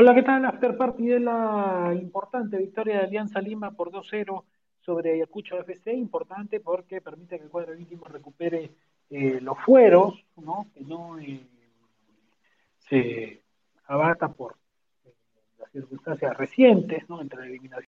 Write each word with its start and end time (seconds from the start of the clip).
Hola, 0.00 0.14
¿qué 0.14 0.22
tal? 0.22 0.44
After 0.44 0.76
party 0.76 1.08
de 1.08 1.18
la 1.18 1.92
importante 2.00 2.56
victoria 2.56 2.98
de 2.98 3.06
Alianza 3.06 3.40
Lima 3.40 3.72
por 3.72 3.90
2-0 3.90 4.44
sobre 4.78 5.14
Ayacucho 5.14 5.58
FC, 5.58 5.92
importante 5.92 6.60
porque 6.60 7.00
permite 7.00 7.36
que 7.36 7.42
el 7.42 7.50
cuadro 7.50 7.74
íntimo 7.74 8.04
recupere 8.04 8.70
eh, 9.10 9.40
los 9.40 9.58
fueros, 9.58 10.24
¿no? 10.36 10.68
que 10.72 10.82
no 10.82 11.18
eh, 11.18 11.44
se 12.78 13.42
abata 13.86 14.28
por 14.28 14.56
eh, 15.04 15.12
las 15.58 15.72
circunstancias 15.72 16.36
recientes, 16.36 17.08
¿no? 17.08 17.20
entre 17.20 17.40
la 17.40 17.46
eliminación 17.46 17.88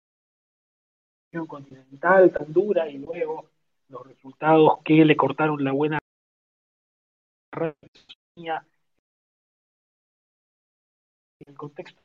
continental 1.47 2.33
tan 2.33 2.53
dura 2.53 2.89
y 2.89 2.99
luego 2.99 3.49
los 3.89 4.05
resultados 4.05 4.81
que 4.85 5.05
le 5.05 5.15
cortaron 5.15 5.63
la 5.63 5.71
buena 5.71 6.01
en 8.35 8.51
el 11.47 11.57
contexto. 11.57 12.01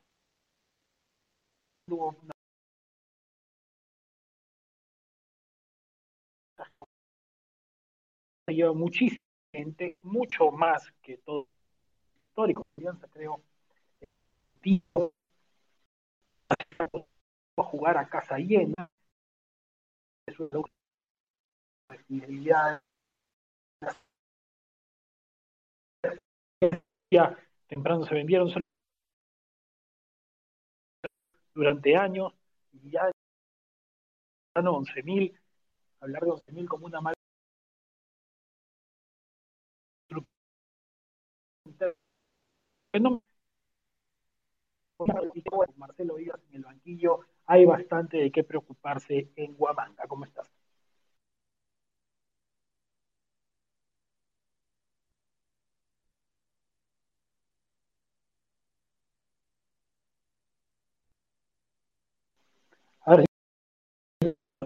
Lleva 8.47 8.73
muchísima 8.73 9.19
gente, 9.53 9.97
mucho 10.01 10.51
más 10.51 10.91
que 11.01 11.17
todo 11.17 11.47
histórico, 12.29 12.65
creo, 13.11 13.41
jugar 17.57 17.97
a 17.97 18.07
casa 18.07 18.37
llena, 18.37 18.89
ya 27.11 27.37
temprano 27.67 28.03
se 28.03 28.15
vendieron 28.15 28.49
durante 31.57 31.97
años 31.97 32.33
y 32.71 32.91
ya 32.91 33.11
no 34.61 34.73
11.000, 34.73 35.33
hablar 36.01 36.23
de 36.23 36.31
11.000 36.31 36.67
como 36.67 36.85
una 36.85 37.01
mala 37.01 37.15
Marcelo 45.77 46.15
Díaz 46.15 46.39
en 46.49 46.57
el 46.57 46.63
banquillo, 46.63 47.21
hay 47.47 47.65
bastante 47.65 48.17
de 48.17 48.31
qué 48.31 48.43
preocuparse 48.43 49.31
en 49.35 49.55
Huamanga. 49.57 50.07
¿Cómo 50.07 50.25
estás? 50.25 50.56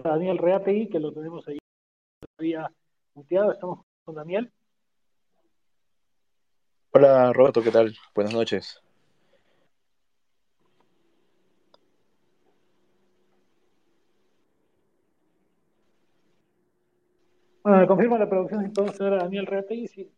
Daniel 0.02 0.38
Reategui, 0.38 0.88
que 0.88 0.98
lo 0.98 1.12
tenemos 1.12 1.46
ahí 1.48 1.58
todavía 2.36 2.70
muteado. 3.14 3.52
Estamos 3.52 3.80
con 4.04 4.14
Daniel. 4.14 4.52
Hola 6.92 7.32
Roberto, 7.32 7.62
¿qué 7.62 7.70
tal? 7.70 7.94
Buenas 8.14 8.34
noches. 8.34 8.82
Bueno, 17.62 17.86
confirma 17.86 18.18
la 18.18 18.28
producción 18.28 18.64
si 18.64 18.70
podemos 18.70 18.98
tener 18.98 19.14
a 19.14 19.18
Daniel 19.18 19.46
Reategui. 19.46 19.86
Sí. 19.88 20.12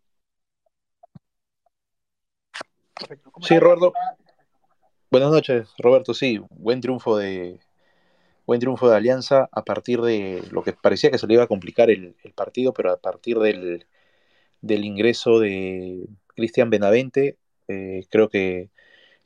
Perfecto. 2.98 3.30
Sí, 3.42 3.58
Roberto. 3.58 3.92
Buenas 5.10 5.30
noches, 5.30 5.68
Roberto. 5.78 6.14
Sí, 6.14 6.40
buen 6.50 6.80
triunfo 6.80 7.18
de, 7.18 7.60
buen 8.46 8.60
triunfo 8.60 8.88
de 8.90 8.96
Alianza 8.96 9.48
a 9.52 9.64
partir 9.64 10.00
de 10.00 10.42
lo 10.50 10.62
que 10.62 10.72
parecía 10.72 11.10
que 11.10 11.18
se 11.18 11.26
le 11.26 11.34
iba 11.34 11.44
a 11.44 11.48
complicar 11.48 11.90
el, 11.90 12.14
partido, 12.34 12.72
pero 12.74 12.92
a 12.92 12.98
partir 12.98 13.38
del, 13.38 13.86
ingreso 14.62 15.40
de 15.40 16.06
Cristian 16.34 16.70
Benavente, 16.70 17.38
eh, 17.68 18.06
creo 18.10 18.28
que 18.28 18.70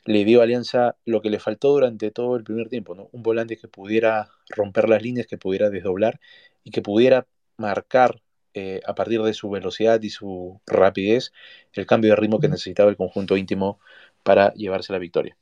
le 0.04 0.24
dio 0.24 0.40
a 0.40 0.44
Alianza 0.44 0.96
lo 1.04 1.20
que 1.22 1.30
le 1.30 1.38
faltó 1.40 1.70
durante 1.70 2.10
todo 2.10 2.36
el 2.36 2.44
primer 2.44 2.68
tiempo, 2.68 2.94
¿no? 2.94 3.08
Un 3.12 3.22
volante 3.22 3.56
que 3.56 3.68
pudiera 3.68 4.30
romper 4.50 4.88
las 4.88 5.02
líneas, 5.02 5.26
que 5.26 5.38
pudiera 5.38 5.70
desdoblar 5.70 6.20
y 6.64 6.70
que 6.70 6.82
pudiera 6.82 7.26
marcar 7.58 8.22
eh, 8.54 8.80
a 8.86 8.94
partir 8.94 9.22
de 9.22 9.34
su 9.34 9.50
velocidad 9.50 10.00
y 10.02 10.10
su 10.10 10.60
rapidez 10.66 11.32
el 11.74 11.86
cambio 11.86 12.10
de 12.10 12.16
ritmo 12.16 12.40
que 12.40 12.48
necesitaba 12.48 12.90
el 12.90 12.96
conjunto 12.96 13.36
íntimo 13.36 13.78
para 14.22 14.52
llevarse 14.54 14.92
la 14.92 14.98
victoria. 14.98 15.36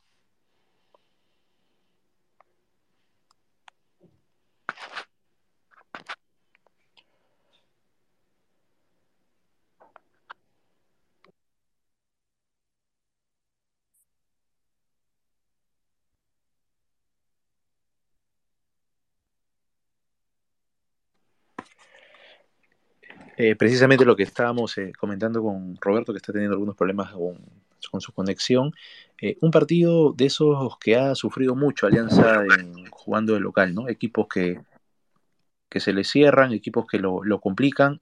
Eh, 23.37 23.55
precisamente 23.55 24.07
lo 24.07 24.17
que 24.17 24.23
estábamos 24.23 24.79
eh, 24.79 24.93
comentando 24.99 25.43
con 25.43 25.77
Roberto, 25.81 26.13
que 26.13 26.17
está 26.19 26.33
teniendo 26.33 26.55
algunos 26.55 26.75
problemas 26.75 27.13
con, 27.13 28.01
su 28.01 28.13
conexión. 28.13 28.73
Eh, 29.21 29.37
un 29.41 29.51
partido 29.51 30.13
de 30.13 30.27
esos 30.27 30.79
que 30.79 30.97
ha 30.97 31.15
sufrido 31.15 31.55
mucho 31.55 31.87
Alianza 31.87 32.45
en, 32.45 32.87
jugando 32.91 33.35
de 33.35 33.41
local, 33.41 33.75
¿no? 33.75 33.89
Equipos 33.89 34.27
que, 34.29 34.61
que 35.69 35.81
se 35.81 35.93
le 35.93 36.05
cierran, 36.05 36.53
equipos 36.53 36.87
que 36.87 36.99
lo, 36.99 37.23
complican, 37.41 38.01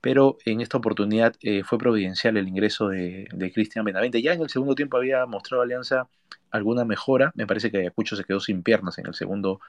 pero 0.00 0.38
en 0.44 0.60
esta 0.60 0.78
oportunidad 0.78 1.34
fue 1.64 1.78
providencial 1.78 2.36
el 2.36 2.48
ingreso 2.48 2.88
de, 2.88 3.28
Cristian 3.54 3.84
Benavente. 3.84 4.22
Ya 4.22 4.32
en 4.32 4.42
el 4.42 4.48
segundo 4.48 4.74
tiempo 4.74 4.96
había 4.96 5.26
mostrado 5.26 5.62
Alianza 5.62 6.08
alguna 6.50 6.84
mejora, 6.84 7.32
me 7.34 7.46
parece 7.46 7.70
que 7.70 7.78
Ayacucho 7.78 8.16
se 8.16 8.24
quedó 8.24 8.40
sin 8.40 8.62
piernas 8.62 8.98
en 8.98 9.06
el 9.06 9.14
segundo 9.14 9.60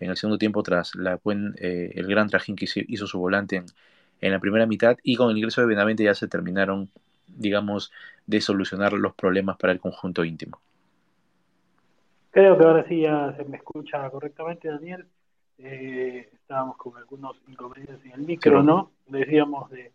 en 0.00 0.10
el 0.10 0.16
segundo 0.16 0.38
tiempo 0.38 0.62
tras 0.62 0.94
la 0.94 1.18
buen, 1.22 1.54
eh, 1.58 1.92
el 1.94 2.06
gran 2.06 2.28
trajín 2.28 2.56
que 2.56 2.66
hizo 2.88 3.06
su 3.06 3.18
volante 3.18 3.56
en, 3.56 3.66
en, 4.20 4.32
la 4.32 4.40
primera 4.40 4.66
mitad 4.66 4.96
y 5.02 5.16
con 5.16 5.30
el 5.30 5.36
ingreso 5.36 5.60
de 5.60 5.66
Benavente 5.66 6.04
ya 6.04 6.14
se 6.14 6.28
terminaron, 6.28 6.90
digamos, 7.26 7.92
de 8.26 8.40
solucionar 8.40 8.92
los 8.92 9.14
problemas 9.14 9.56
para 9.56 9.72
el 9.72 9.80
conjunto 9.80 10.24
íntimo. 10.24 10.60
Creo 12.30 12.58
que 12.58 12.64
ahora 12.64 12.84
sí 12.88 13.02
ya 13.02 13.32
se 13.36 13.44
me 13.44 13.58
escucha 13.58 14.10
correctamente, 14.10 14.68
Daniel. 14.68 15.06
Eh, 15.58 16.30
estábamos 16.32 16.76
con 16.76 16.96
algunos 16.96 17.36
inconvenientes 17.46 18.04
en 18.04 18.10
el 18.10 18.22
micro, 18.22 18.60
¿no? 18.62 18.90
Decíamos 19.06 19.70
de, 19.70 19.92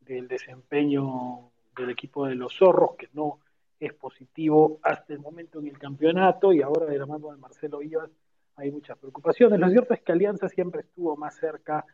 del 0.00 0.28
desempeño 0.28 1.50
del 1.76 1.90
equipo 1.90 2.26
de 2.26 2.36
los 2.36 2.54
zorros, 2.56 2.94
que 2.96 3.08
no 3.12 3.40
es 3.80 3.92
positivo 3.94 4.78
hasta 4.82 5.12
el 5.12 5.18
momento 5.18 5.58
en 5.58 5.66
el 5.66 5.78
campeonato, 5.78 6.52
y 6.52 6.62
ahora 6.62 6.86
de 6.86 6.98
la 6.98 7.06
mano 7.06 7.32
de 7.32 7.38
Marcelo 7.38 7.78
Vivas 7.78 8.10
hay 8.60 8.70
muchas 8.70 8.98
preocupaciones. 8.98 9.58
Lo 9.58 9.68
cierto 9.70 9.94
es 9.94 10.02
que 10.02 10.12
Alianza 10.12 10.48
siempre 10.48 10.82
estuvo 10.82 11.16
más 11.16 11.36
cerca 11.36 11.84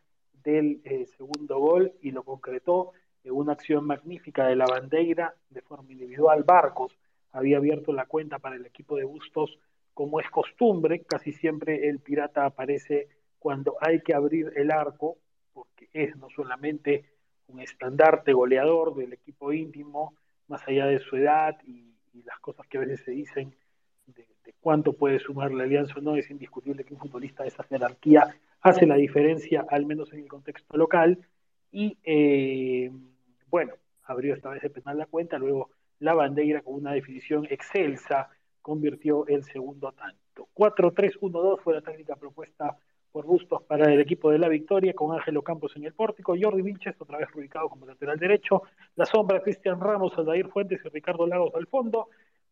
del 0.43 0.81
eh, 0.85 1.07
segundo 1.17 1.59
gol 1.59 1.93
y 2.03 2.11
lo 2.11 2.23
concretó 2.25 2.93
en 3.25 3.33
una 3.33 3.53
acción 3.53 3.87
magnífica 3.87 4.47
de 4.47 4.57
la 4.57 4.67
bandera 4.67 5.35
de 5.51 5.63
forma 5.63 5.93
individual. 5.93 6.45
Barcos 6.45 6.99
había 7.33 7.59
abierto 7.59 7.93
la 7.93 8.07
cuenta 8.07 8.39
para 8.39 8.57
el 8.57 8.67
equipo 8.67 8.97
de 8.97 9.05
Bustos 9.05 9.59
como 9.95 10.21
es 10.21 10.29
costumbre, 10.29 11.05
casi 11.05 11.33
siempre 11.33 11.89
el 11.89 12.01
pirata 12.01 12.45
aparece 12.45 13.09
cuando 13.39 13.77
hay 13.81 14.03
que 14.03 14.13
abrir 14.13 14.53
el 14.55 14.71
arco, 14.71 15.17
porque 15.55 15.89
es 15.93 16.15
no 16.17 16.29
solamente 16.29 17.05
un 17.47 17.61
estandarte 17.61 18.35
goleador 18.35 18.95
del 18.95 19.15
equipo 19.15 19.53
íntimo, 19.53 20.15
más 20.49 20.67
allá 20.69 20.87
de 20.87 20.99
su 20.99 21.17
edad 21.17 21.57
y 21.65 21.95
las 22.25 22.39
cosas 22.41 22.67
que 22.67 22.77
a 22.77 22.81
veces 22.81 23.01
se 23.05 23.13
dicen 23.13 23.55
de, 24.47 24.55
cuánto 24.61 24.95
puede 24.95 25.19
sumar 25.19 25.53
la 25.53 25.65
alianza 25.65 25.95
o 25.99 26.01
no, 26.01 26.17
es 26.17 26.31
indiscutible 26.31 26.85
que 26.85 26.95
un 26.95 27.01
futbolista 27.01 27.43
de 27.43 27.51
esa 27.51 27.65
jerarquía 27.65 28.35
hace 28.63 28.87
la 28.87 28.95
diferencia, 28.95 29.67
al 29.69 29.85
menos 29.85 30.13
en 30.13 30.21
el 30.21 30.29
contexto 30.29 30.77
local. 30.77 31.19
Y 31.71 31.99
eh, 32.05 32.91
bueno, 33.49 33.75
abrió 34.05 34.35
esta 34.35 34.49
vez 34.51 34.65
el 34.65 34.71
penal 34.71 34.99
la 34.99 35.07
cuenta, 35.07 35.39
luego 35.39 35.71
la 35.99 36.15
bandera 36.15 36.63
con 36.63 36.75
una 36.75 36.93
definición 36.93 37.47
excelsa 37.51 38.31
convirtió 38.63 39.27
el 39.27 39.45
segundo 39.45 39.93
tanto. 39.93 40.49
4-3-1-2 40.55 41.61
fue 41.61 41.75
la 41.75 41.83
técnica 41.83 42.17
propuesta 42.17 42.77
por 43.13 43.25
Bustos 43.25 43.63
para 43.63 43.91
el 43.91 44.01
equipo 44.01 44.31
de 44.31 44.39
la 44.39 44.49
victoria, 44.49 44.93
con 44.93 45.17
Ángelo 45.17 45.41
Campos 45.41 45.73
en 45.77 45.85
el 45.85 45.95
pórtico, 45.95 46.35
Jordi 46.39 46.61
Vilches 46.61 47.01
otra 47.01 47.17
vez 47.17 47.29
ubicado 47.35 47.71
como 47.71 47.87
lateral 47.87 48.19
derecho, 48.19 48.65
la 48.95 49.07
sombra 49.07 49.41
Cristian 49.41 49.81
Ramos, 49.81 50.13
Aldair 50.19 50.49
Fuentes 50.49 50.81
y 50.85 50.89
Ricardo 50.91 51.27
Lagos 51.27 51.55
al 51.55 51.67
fondo, 51.67 52.09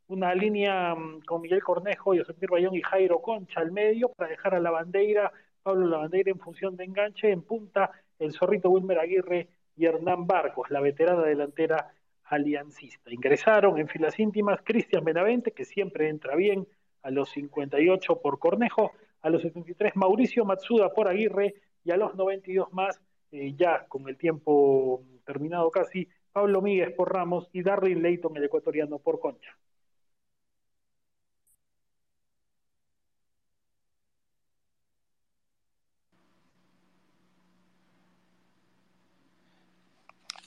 una 0.09 0.35
línea 0.35 0.95
mm, 0.95 1.21
con 1.23 1.41
Miguel 1.41 1.63
Cornejo, 1.63 2.13
José 2.17 2.47
Bayón 2.49 2.75
y 2.75 2.83
Jairo 2.83 3.21
Concha 3.21 3.61
al 3.61 3.73
medio 3.73 4.11
para 4.11 4.31
dejar 4.31 4.55
a 4.55 4.61
la 4.61 4.71
bandera, 4.71 5.33
Pablo 5.63 5.87
Lavandeira 5.87 6.31
en 6.31 6.39
función 6.39 6.77
de 6.77 6.85
enganche, 6.85 7.31
en 7.31 7.43
punta 7.43 7.91
el 8.19 8.33
zorrito 8.33 8.71
Wilmer 8.71 8.99
Aguirre 8.99 9.49
y 9.77 9.87
Hernán 9.87 10.27
Barcos, 10.27 10.71
la 10.71 10.81
veterana 10.81 11.23
delantera 11.23 11.95
aliancista. 12.25 13.11
Ingresaron 13.11 13.79
en 13.79 13.89
filas 13.89 14.19
íntimas 14.19 14.61
Cristian 14.63 15.05
Benavente, 15.05 15.53
que 15.53 15.65
siempre 15.65 16.09
entra 16.09 16.37
bien, 16.37 16.67
a 17.03 17.11
los 17.11 17.31
58 17.31 18.21
por 18.21 18.39
Cornejo, 18.39 18.93
a 19.21 19.31
los 19.31 19.43
73 19.43 19.97
Mauricio 19.97 20.45
Matsuda 20.45 20.93
por 20.93 21.09
Aguirre 21.09 21.55
y 21.85 21.91
a 21.91 21.97
los 21.97 22.15
92 22.15 22.73
más, 22.73 23.01
eh, 23.31 23.55
ya 23.57 23.87
con 23.87 24.09
el 24.09 24.17
tiempo 24.17 25.03
terminado 25.25 25.71
casi, 25.71 26.09
Pablo 26.33 26.63
Míguez 26.63 26.93
por 26.95 27.13
Ramos 27.13 27.49
y 27.53 27.63
Darwin 27.63 28.03
Leighton, 28.03 28.37
el 28.37 28.45
ecuatoriano, 28.45 28.99
por 28.99 29.21
Concha. 29.21 29.57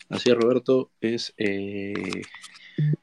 Así 0.09 0.29
es, 0.29 0.37
Roberto, 0.37 0.89
es 1.01 1.33
eh, 1.37 2.21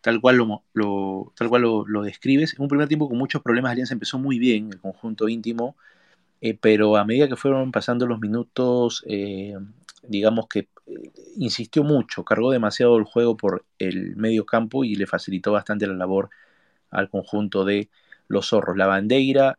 tal 0.01 0.21
cual, 0.21 0.37
lo, 0.73 1.33
tal 1.37 1.49
cual 1.49 1.63
lo, 1.63 2.03
describes. 2.03 2.55
En 2.55 2.63
un 2.63 2.69
primer 2.69 2.89
tiempo 2.89 3.09
con 3.09 3.19
muchos 3.19 3.43
problemas, 3.43 3.73
Alianza 3.73 3.95
empezó 3.95 4.19
muy 4.19 4.39
bien, 4.39 4.71
el 4.73 4.81
conjunto 4.81 5.29
íntimo, 5.29 5.77
eh, 6.41 6.57
pero 6.59 6.97
a 6.97 7.05
medida 7.05 7.29
que 7.29 7.37
fueron 7.37 7.73
pasando 7.73 8.07
los 8.07 8.21
minutos, 8.21 9.05
eh, 9.07 9.55
digamos 10.03 10.49
que 10.49 10.69
insistió 11.37 11.85
mucho, 11.85 12.25
cargó 12.25 12.51
demasiado 12.51 12.97
el 12.97 13.05
juego 13.05 13.37
por 13.37 13.65
el 13.79 14.17
medio 14.17 14.47
campo 14.47 14.85
y 14.85 14.95
le 14.95 15.07
facilitó 15.07 15.53
bastante 15.53 15.87
la 15.87 15.95
labor 15.95 16.31
al 16.91 17.11
conjunto 17.11 17.65
de 17.65 17.91
los 18.29 18.49
zorros. 18.49 18.77
La 18.77 18.87
bandera, 18.87 19.59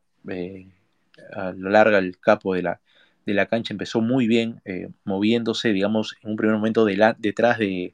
a 1.35 1.51
lo 1.51 1.69
largo 1.69 1.97
el 1.97 2.19
capo 2.19 2.55
de 2.55 2.63
la, 2.63 2.79
de 3.25 3.33
la 3.33 3.47
cancha 3.47 3.73
empezó 3.73 4.01
muy 4.01 4.27
bien, 4.27 4.61
eh, 4.65 4.89
moviéndose, 5.03 5.73
digamos, 5.73 6.15
en 6.21 6.31
un 6.31 6.35
primer 6.37 6.55
momento 6.55 6.85
detrás 6.85 7.57
de, 7.57 7.93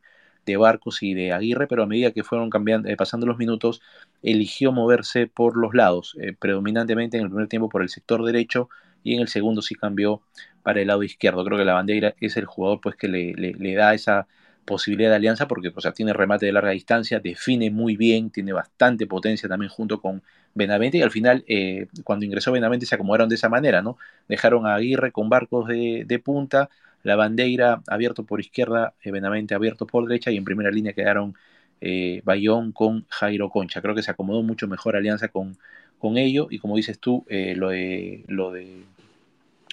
Barcos 0.60 1.02
y 1.02 1.14
de 1.14 1.32
Aguirre, 1.32 1.66
pero 1.66 1.84
a 1.84 1.86
medida 1.86 2.12
que 2.12 2.26
fueron 2.26 2.50
cambiando, 2.50 2.90
eh, 2.90 2.98
pasando 2.98 3.26
los 3.26 3.38
minutos, 3.38 3.82
eligió 4.22 4.74
moverse 4.74 5.28
por 5.28 5.56
los 5.56 5.74
lados, 5.74 6.18
eh, 6.20 6.34
predominantemente 6.38 7.16
en 7.16 7.24
el 7.24 7.30
primer 7.30 7.48
tiempo 7.48 7.70
por 7.70 7.82
el 7.82 7.88
sector 7.88 8.26
derecho 8.26 8.68
y 9.02 9.16
en 9.16 9.22
el 9.22 9.30
segundo 9.30 9.62
sí 9.62 9.76
cambió 9.76 10.22
para 10.62 10.82
el 10.82 10.88
lado 10.88 11.04
izquierdo. 11.04 11.46
Creo 11.46 11.58
que 11.58 11.64
la 11.64 11.76
bandera 11.76 12.16
es 12.20 12.36
el 12.36 12.46
jugador 12.46 12.82
pues, 12.82 12.98
que 12.98 13.08
le, 13.08 13.34
le 13.34 13.74
da 13.76 13.94
esa 13.94 14.28
posibilidad 14.66 15.10
de 15.10 15.16
alianza 15.16 15.48
porque 15.48 15.72
o 15.76 15.82
sea, 15.82 15.92
tiene 15.92 16.14
remate 16.14 16.46
de 16.46 16.52
larga 16.52 16.72
distancia, 16.72 17.20
define 17.20 17.72
muy 17.72 17.98
bien, 17.98 18.30
tiene 18.30 18.54
bastante 18.54 19.08
potencia 19.08 19.50
también 19.50 19.70
junto 19.70 20.02
con 20.02 20.22
Benavente 20.54 20.98
y 20.98 21.02
al 21.02 21.12
final 21.12 21.44
eh, 21.48 21.88
cuando 22.04 22.26
ingresó 22.26 22.52
Benavente 22.52 22.86
se 22.86 22.96
acomodaron 22.96 23.30
de 23.30 23.36
esa 23.36 23.50
manera, 23.50 23.82
¿no? 23.82 23.98
Dejaron 24.28 24.68
a 24.68 24.76
Aguirre 24.76 25.12
con 25.12 25.30
barcos 25.30 25.68
de, 25.68 26.22
punta, 26.24 26.70
la 27.04 27.16
bandera 27.16 27.82
abierto 27.88 28.24
por 28.26 28.40
izquierda, 28.40 28.94
eh, 29.04 29.12
Benavente 29.12 29.56
abierto 29.56 29.88
por 29.88 30.08
derecha 30.08 30.32
y 30.32 30.38
en 30.38 30.44
primera 30.44 30.72
línea 30.72 30.94
quedaron 30.94 31.36
eh, 31.80 32.22
Bayón 32.24 32.72
con 32.72 33.06
Jairo 33.10 33.50
Concha. 33.50 33.82
Creo 33.82 33.96
que 33.96 34.04
se 34.04 34.12
acomodó 34.12 34.44
mucho 34.44 34.68
mejor 34.68 34.96
alianza 34.96 35.30
con, 35.30 35.58
con 35.98 36.18
ello 36.18 36.48
y 36.50 36.60
como 36.60 36.76
dices 36.76 37.00
tú, 37.00 37.26
lo, 37.30 37.70
de, 37.70 38.24
lo 38.28 38.52
de 38.52 38.84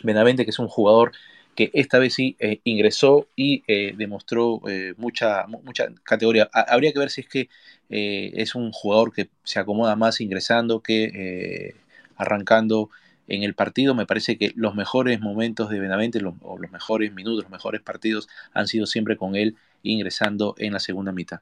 Benavente 0.02 0.44
que 0.44 0.50
es 0.50 0.58
un 0.58 0.68
jugador 0.68 1.12
que 1.58 1.72
esta 1.74 1.98
vez 1.98 2.14
sí 2.14 2.36
eh, 2.38 2.60
ingresó 2.62 3.26
y 3.34 3.64
eh, 3.66 3.92
demostró 3.96 4.60
eh, 4.68 4.94
mucha, 4.96 5.44
mucha 5.48 5.88
categoría. 6.04 6.48
habría 6.52 6.92
que 6.92 7.00
ver 7.00 7.10
si 7.10 7.22
es 7.22 7.28
que 7.28 7.48
es 7.88 8.54
un 8.54 8.70
jugador 8.70 9.12
que 9.12 9.30
se 9.42 9.58
acomoda 9.58 9.96
más 9.96 10.20
ingresando 10.20 10.80
que 10.84 11.74
arrancando 12.16 12.90
en 13.26 13.42
el 13.42 13.54
partido. 13.54 13.96
Me 13.96 14.06
parece 14.06 14.38
que 14.38 14.52
los 14.54 14.76
mejores 14.76 15.20
momentos 15.20 15.68
de 15.68 15.80
Benavente, 15.80 16.20
o 16.42 16.58
los 16.58 16.70
mejores 16.70 17.12
minutos, 17.12 17.42
los 17.42 17.50
mejores 17.50 17.80
partidos 17.80 18.28
han 18.54 18.68
sido 18.68 18.86
siempre 18.86 19.16
con 19.16 19.34
él 19.34 19.56
ingresando 19.82 20.54
en 20.58 20.74
la 20.74 20.78
segunda 20.78 21.10
mitad. 21.10 21.40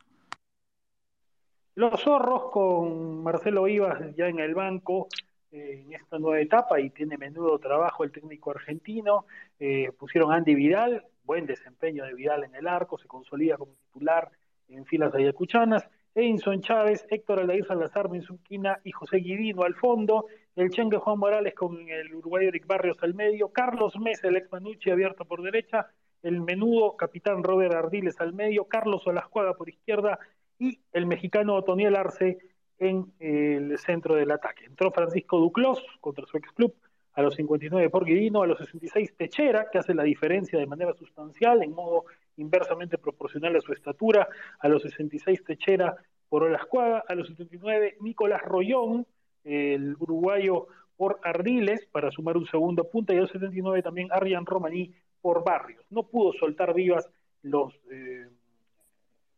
Los 1.74 2.00
zorros 2.00 2.50
con 2.52 3.22
Marcelo 3.22 3.64
Vivas 3.64 3.98
ya 4.16 4.28
en 4.28 4.38
el 4.38 4.54
banco, 4.54 5.08
en 5.56 5.92
esta 5.92 6.18
nueva 6.18 6.40
etapa 6.40 6.80
y 6.80 6.90
tiene 6.90 7.16
menudo 7.16 7.58
trabajo 7.58 8.04
el 8.04 8.12
técnico 8.12 8.50
argentino. 8.50 9.26
Eh, 9.58 9.90
pusieron 9.98 10.32
Andy 10.32 10.54
Vidal, 10.54 11.04
buen 11.24 11.46
desempeño 11.46 12.04
de 12.04 12.14
Vidal 12.14 12.44
en 12.44 12.54
el 12.54 12.68
arco, 12.68 12.98
se 12.98 13.08
consolida 13.08 13.56
como 13.56 13.72
titular 13.72 14.30
en 14.68 14.84
filas 14.84 15.14
ayacuchanas. 15.14 15.88
Edinson 16.14 16.62
Chávez, 16.62 17.06
Héctor 17.10 17.40
Aldair 17.40 17.66
Salazar, 17.66 18.08
Menzuquina 18.08 18.80
y 18.84 18.92
José 18.92 19.18
Guidino 19.18 19.64
al 19.64 19.74
fondo. 19.74 20.26
El 20.56 20.70
Chengue 20.70 20.96
Juan 20.96 21.18
Morales 21.18 21.54
con 21.54 21.88
el 21.90 22.14
uruguayo 22.14 22.48
Eric 22.48 22.66
Barrios 22.66 22.96
al 23.02 23.12
medio. 23.12 23.48
Carlos 23.50 23.98
Mesa, 23.98 24.28
el 24.28 24.36
ex 24.36 24.50
Manucci, 24.50 24.90
abierto 24.90 25.26
por 25.26 25.42
derecha. 25.42 25.88
El 26.22 26.40
menudo 26.40 26.96
capitán 26.96 27.44
Robert 27.44 27.74
Ardiles 27.74 28.18
al 28.18 28.32
medio. 28.32 28.64
Carlos 28.64 29.06
Olascuaga 29.06 29.52
por 29.52 29.68
izquierda. 29.68 30.18
Y 30.58 30.80
el 30.94 31.04
mexicano 31.04 31.54
Otoniel 31.54 31.94
Arce 31.94 32.38
en 32.78 33.12
el 33.18 33.78
centro 33.78 34.14
del 34.14 34.30
ataque. 34.30 34.66
Entró 34.66 34.90
Francisco 34.90 35.38
Duclos 35.38 35.84
contra 36.00 36.26
su 36.26 36.36
ex 36.36 36.50
club 36.52 36.74
a 37.16 37.22
los 37.22 37.34
59 37.34 37.88
por 37.88 38.04
Guidino, 38.04 38.42
a 38.42 38.46
los 38.46 38.58
66 38.58 39.16
Techera, 39.16 39.68
que 39.70 39.78
hace 39.78 39.94
la 39.94 40.02
diferencia 40.02 40.58
de 40.58 40.66
manera 40.66 40.92
sustancial, 40.94 41.62
en 41.62 41.72
modo 41.72 42.04
inversamente 42.36 42.98
proporcional 42.98 43.56
a 43.56 43.60
su 43.62 43.72
estatura, 43.72 44.28
a 44.58 44.68
los 44.68 44.82
66 44.82 45.42
Techera 45.44 45.96
por 46.28 46.42
Olascuaga, 46.42 47.02
a 47.08 47.14
los 47.14 47.28
79 47.28 47.96
Nicolás 48.00 48.42
Rollón, 48.42 49.06
el 49.44 49.96
uruguayo 49.98 50.66
por 50.96 51.18
Ardiles, 51.22 51.86
para 51.86 52.10
sumar 52.10 52.36
un 52.36 52.46
segundo 52.46 52.84
punto, 52.84 53.14
y 53.14 53.16
a 53.16 53.22
los 53.22 53.30
79 53.30 53.82
también 53.82 54.08
Arian 54.10 54.44
Romaní 54.44 54.92
por 55.22 55.42
Barrios. 55.42 55.84
No 55.88 56.02
pudo 56.02 56.34
soltar 56.34 56.74
vivas 56.74 57.08
los 57.42 57.72
eh, 57.90 58.26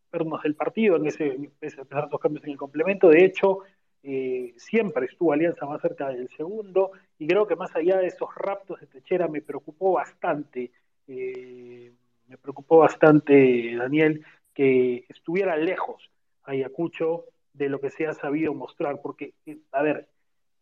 pernos 0.08 0.42
del 0.42 0.54
partido, 0.54 0.96
en 0.96 1.06
ese, 1.06 1.38
esos 1.60 1.86
cambios 2.20 2.44
en 2.44 2.50
el 2.50 2.56
complemento. 2.56 3.08
De 3.08 3.24
hecho, 3.24 3.60
eh, 4.02 4.54
siempre 4.56 5.06
estuvo 5.06 5.32
Alianza 5.32 5.66
más 5.66 5.82
cerca 5.82 6.08
del 6.08 6.28
segundo, 6.30 6.92
y 7.18 7.26
creo 7.26 7.46
que 7.46 7.56
más 7.56 7.74
allá 7.74 7.98
de 7.98 8.06
esos 8.06 8.34
raptos 8.34 8.80
de 8.80 8.86
Techera 8.86 9.28
me 9.28 9.42
preocupó 9.42 9.92
bastante, 9.92 10.70
eh, 11.06 11.92
me 12.26 12.38
preocupó 12.38 12.78
bastante, 12.78 13.74
Daniel, 13.76 14.24
que 14.54 15.04
estuviera 15.08 15.56
lejos 15.56 16.10
Ayacucho 16.44 17.26
de 17.52 17.68
lo 17.68 17.80
que 17.80 17.90
se 17.90 18.06
ha 18.06 18.14
sabido 18.14 18.54
mostrar, 18.54 19.00
porque, 19.02 19.34
eh, 19.46 19.58
a 19.72 19.82
ver, 19.82 20.08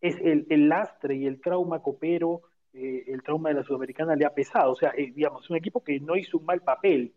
es 0.01 0.19
el, 0.21 0.47
el 0.51 0.69
lastre 0.69 1.15
y 1.15 1.27
el 1.27 1.41
trauma 1.41 1.83
copero, 1.83 2.43
el 2.73 3.23
trauma 3.23 3.49
de 3.49 3.55
la 3.55 3.63
Sudamericana 3.63 4.17
le 4.17 4.27
ha 4.27 4.35
pesado, 4.35 4.73
o 4.73 4.77
sea, 4.77 4.93
digamos, 4.93 5.49
un 5.49 5.57
equipo 5.57 5.83
que 5.83 5.99
no 5.99 6.15
hizo 6.15 6.37
un 6.37 6.45
mal 6.45 6.61
papel, 6.61 7.15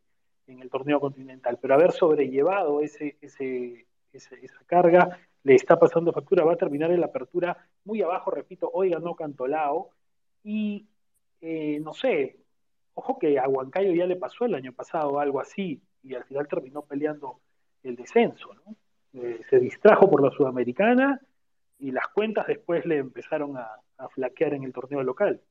en 0.52 0.62
el 0.62 0.70
torneo 0.70 1.00
continental, 1.00 1.58
pero 1.62 1.76
haber 1.76 1.92
sobrellevado 1.92 2.82
ese, 2.82 3.18
ese, 3.22 3.86
esa 4.12 4.64
carga 4.66 5.20
le 5.44 5.56
está 5.56 5.80
pasando 5.80 6.12
factura, 6.12 6.44
va 6.44 6.54
a 6.54 6.58
terminar 6.58 6.92
en 6.92 7.00
la 7.00 7.08
apertura 7.08 7.58
muy 7.86 8.02
abajo, 8.02 8.32
repito, 8.32 8.70
hoy 8.74 8.90
ganó 8.90 9.16
Cantolao 9.16 9.92
y 10.44 10.88
eh, 11.42 11.80
no 11.82 11.94
sé, 11.94 12.38
ojo 12.94 13.18
que 13.18 13.40
a 13.40 13.48
Huancayo 13.48 13.94
ya 13.94 14.06
le 14.06 14.16
pasó 14.16 14.46
el 14.46 14.56
año 14.56 14.74
pasado 14.74 15.20
algo 15.20 15.40
así 15.40 15.82
y 16.04 16.16
al 16.16 16.26
final 16.26 16.48
terminó 16.48 16.82
peleando 16.82 17.40
el 17.84 17.96
descenso, 17.96 18.54
¿no? 18.54 18.76
Eh, 19.14 19.42
se 19.50 19.60
distrajo 19.60 20.10
por 20.10 20.22
la 20.22 20.30
Sudamericana 20.32 21.20
y 21.80 21.92
las 21.92 22.08
cuentas 22.10 22.46
después 22.46 22.86
le 22.86 22.98
empezaron 22.98 23.58
a 23.58 24.10
flaquear 24.10 24.54
en 24.54 24.64
el 24.64 24.74
torneo 24.74 25.02
local. 25.02 25.42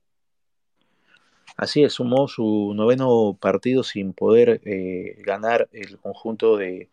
Así 1.57 1.83
es, 1.83 1.93
sumó 1.93 2.27
su 2.27 2.73
noveno 2.75 3.37
partido 3.39 3.83
sin 3.83 4.13
poder 4.13 4.61
eh, 4.65 5.15
ganar 5.23 5.69
el 5.73 5.97
conjunto 5.99 6.57
de 6.57 6.89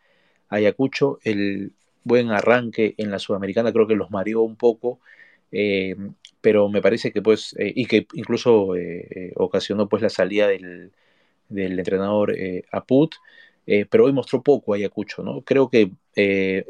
Ayacucho. 0.49 1.19
El 1.23 1.73
buen 2.05 2.31
arranque 2.31 2.95
en 2.99 3.11
la 3.11 3.19
Sudamericana 3.19 3.73
creo 3.73 3.87
que 3.87 3.95
los 3.97 4.11
mareó 4.11 4.43
un 4.43 4.57
poco, 4.57 5.01
eh, 5.53 5.97
pero 6.41 6.69
me 6.69 6.83
parece 6.83 7.13
que 7.13 7.23
pues, 7.23 7.55
eh, 7.59 7.73
y 7.75 7.87
que 7.87 8.07
incluso 8.15 8.73
ocasionó 9.37 9.89
pues 9.89 10.03
la 10.03 10.11
salida 10.11 10.49
del, 10.49 10.93
del 11.49 11.79
entrenador 11.79 12.35
Aput, 12.73 13.15
pero 13.91 14.05
hoy 14.05 14.13
mostró 14.13 14.43
poco 14.43 14.75
Ayacucho, 14.75 15.23
¿no? 15.23 15.43
Creo 15.43 15.69
que 15.71 15.91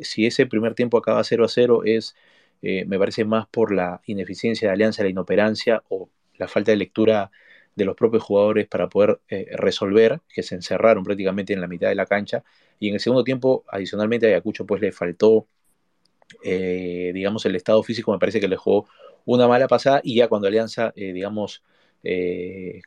si 0.03 0.27
ese 0.27 0.47
primer 0.47 0.75
tiempo 0.75 0.99
acaba 0.99 1.25
0 1.25 1.45
a 1.45 1.49
0 1.49 1.83
es, 1.85 2.17
me 2.63 2.99
parece 2.99 3.25
más 3.25 3.47
por 3.49 3.73
la 3.75 4.01
ineficiencia 4.07 4.69
de 4.69 4.75
Alianza, 4.75 5.03
la 5.03 5.11
inoperancia 5.11 5.83
o 5.91 6.09
la 6.39 6.49
falta 6.49 6.71
de 6.73 6.79
lectura 6.79 7.31
de 7.77 7.85
los 7.85 7.95
propios 7.95 8.23
jugadores 8.23 8.67
para 8.67 8.89
poder 8.89 9.21
eh, 9.29 9.49
resolver, 9.53 10.21
que 10.29 10.43
se 10.43 10.55
encerraron 10.55 11.05
prácticamente 11.05 11.53
en 11.53 11.61
la 11.61 11.69
mitad 11.69 11.89
de 11.89 11.95
la 11.95 12.07
cancha. 12.07 12.43
Y 12.81 12.89
en 12.89 12.95
el 12.95 13.01
segundo 13.01 13.23
tiempo, 13.23 13.65
adicionalmente, 13.69 14.27
a 14.27 14.31
Ayacucho 14.31 14.67
pues 14.67 14.81
le 14.81 14.93
faltó, 14.93 15.47
eh, 16.43 17.13
digamos, 17.15 17.45
el 17.45 17.55
estado 17.55 17.83
físico, 17.83 18.13
me 18.13 18.19
parece 18.19 18.41
que 18.41 18.49
le 18.49 18.57
jugó 18.57 18.89
una 19.27 19.47
mala 19.47 19.69
pasada 19.69 20.01
y 20.03 20.17
ya 20.17 20.29
cuando 20.29 20.49
Alianza, 20.49 20.93
eh, 20.97 21.13
digamos, 21.13 21.63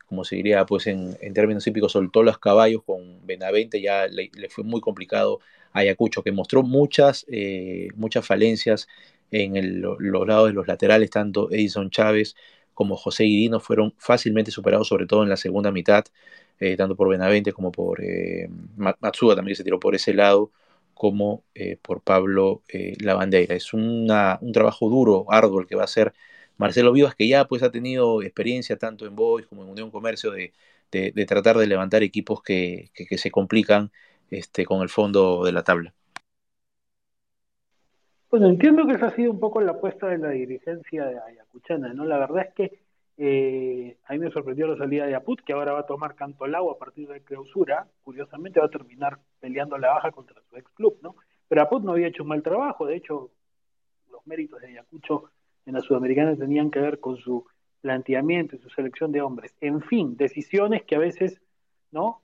como 0.05 0.23
se 0.23 0.37
diría, 0.37 0.65
pues 0.65 0.87
en, 0.87 1.17
términos 1.33 1.65
típicos, 1.65 1.91
soltó 1.91 2.23
los 2.23 2.39
caballos 2.39 2.83
con 2.85 3.25
Benavente, 3.25 3.81
ya 3.81 4.07
le, 4.07 4.31
fue 4.49 4.63
muy 4.63 4.79
complicado 4.79 5.41
a 5.73 5.79
Ayacucho, 5.79 6.23
que 6.23 6.31
mostró 6.31 6.63
muchas, 6.63 7.25
muchas 7.95 8.25
falencias 8.25 8.87
en 9.29 9.81
los 9.81 9.99
lados 9.99 10.47
de 10.47 10.53
los 10.53 10.67
laterales, 10.67 11.09
tanto 11.09 11.51
Edison 11.51 11.89
Chávez 11.89 12.37
como 12.79 12.95
José 12.95 13.25
Guidino 13.25 13.59
fueron 13.59 13.93
fácilmente 13.97 14.51
superados, 14.51 14.87
sobre 14.87 15.05
todo 15.05 15.23
en 15.23 15.29
la 15.29 15.35
segunda 15.35 15.69
mitad, 15.69 16.05
eh, 16.61 16.77
tanto 16.77 16.95
por 16.95 17.09
Benavente 17.09 17.51
como 17.51 17.73
por 17.73 18.01
eh, 18.01 18.49
Matsuda 18.77 19.35
también 19.35 19.57
se 19.57 19.65
tiró 19.65 19.81
por 19.81 19.95
ese 19.95 20.13
lado, 20.13 20.51
como 20.93 21.43
por 21.81 22.01
Pablo 22.01 22.63
Lavandeira. 22.99 23.55
Es 23.55 23.73
un 23.73 24.07
trabajo 24.53 24.89
duro, 24.89 25.25
arduo 25.29 25.59
el 25.61 25.67
que 25.67 25.75
va 25.75 25.83
a 25.83 25.85
hacer 25.85 26.13
Marcelo 26.57 26.91
Vivas, 26.93 27.15
que 27.15 27.27
ya 27.27 27.45
pues 27.47 27.63
ha 27.63 27.71
tenido 27.71 28.21
experiencia 28.23 28.77
tanto 28.77 29.05
en 29.05 29.15
Boys 29.15 29.47
como 29.47 29.63
en 29.63 29.69
Unión 29.69 29.91
Comercio 29.91 30.31
de, 30.31 30.53
tratar 31.25 31.57
de 31.57 31.67
levantar 31.67 32.03
equipos 32.03 32.41
que, 32.43 32.91
se 33.17 33.31
complican 33.31 33.91
este, 34.29 34.65
con 34.65 34.81
el 34.81 34.89
fondo 34.89 35.43
de 35.45 35.51
la 35.53 35.63
tabla. 35.63 35.93
Bueno, 38.29 38.47
entiendo 38.47 38.85
que 38.85 38.93
esa 38.93 39.07
ha 39.07 39.15
sido 39.15 39.31
un 39.31 39.39
poco 39.39 39.59
la 39.59 39.71
apuesta 39.71 40.07
de 40.07 40.19
la 40.19 40.29
dirigencia 40.29 41.05
de 41.05 41.19
Ayacuchana, 41.19 41.93
¿no? 41.93 42.05
La 42.05 42.19
verdad 42.19 42.45
es 42.47 42.53
que 42.53 42.79
eh, 43.17 43.97
me 44.07 44.29
sorprendió 44.29 44.67
la 44.67 44.77
salida 44.77 45.07
de 45.07 45.15
Aput, 45.15 45.41
que 45.41 45.53
ahora 45.53 45.73
va 45.73 45.79
a 45.79 45.85
tomar 45.87 46.13
canto 46.13 46.43
al 46.45 46.53
agua 46.53 46.73
a 46.73 46.77
partir 46.77 47.07
de 47.07 47.23
clausura. 47.23 47.87
Curiosamente 48.03 48.59
va 48.59 48.67
a 48.67 48.69
terminar 48.69 49.17
peleando 49.39 49.79
la 49.79 49.89
baja 49.89 50.11
contra 50.11 50.39
su 50.47 50.55
ex 50.57 50.69
club, 50.73 50.99
¿no? 51.01 51.15
Pero 51.47 51.63
Aput 51.63 51.83
no 51.83 51.93
había 51.93 52.07
hecho 52.07 52.21
un 52.21 52.29
mal 52.29 52.43
trabajo, 52.43 52.85
de 52.85 52.97
hecho, 52.97 53.31
los 54.11 54.25
méritos 54.27 54.61
de 54.61 54.67
Ayacucho 54.67 55.31
en 55.65 55.73
la 55.73 55.81
Sudamericana 55.81 56.35
tenían 56.35 56.69
que 56.69 56.79
ver 56.79 56.99
con 56.99 57.17
su 57.17 57.47
planteamiento 57.81 58.55
y 58.55 58.59
su 58.59 58.69
selección 58.69 59.11
de 59.11 59.21
hombres. 59.21 59.55
En 59.59 59.81
fin, 59.81 60.15
decisiones 60.17 60.83
que 60.83 60.95
a 60.95 60.99
veces, 60.99 61.41
¿no? 61.91 62.21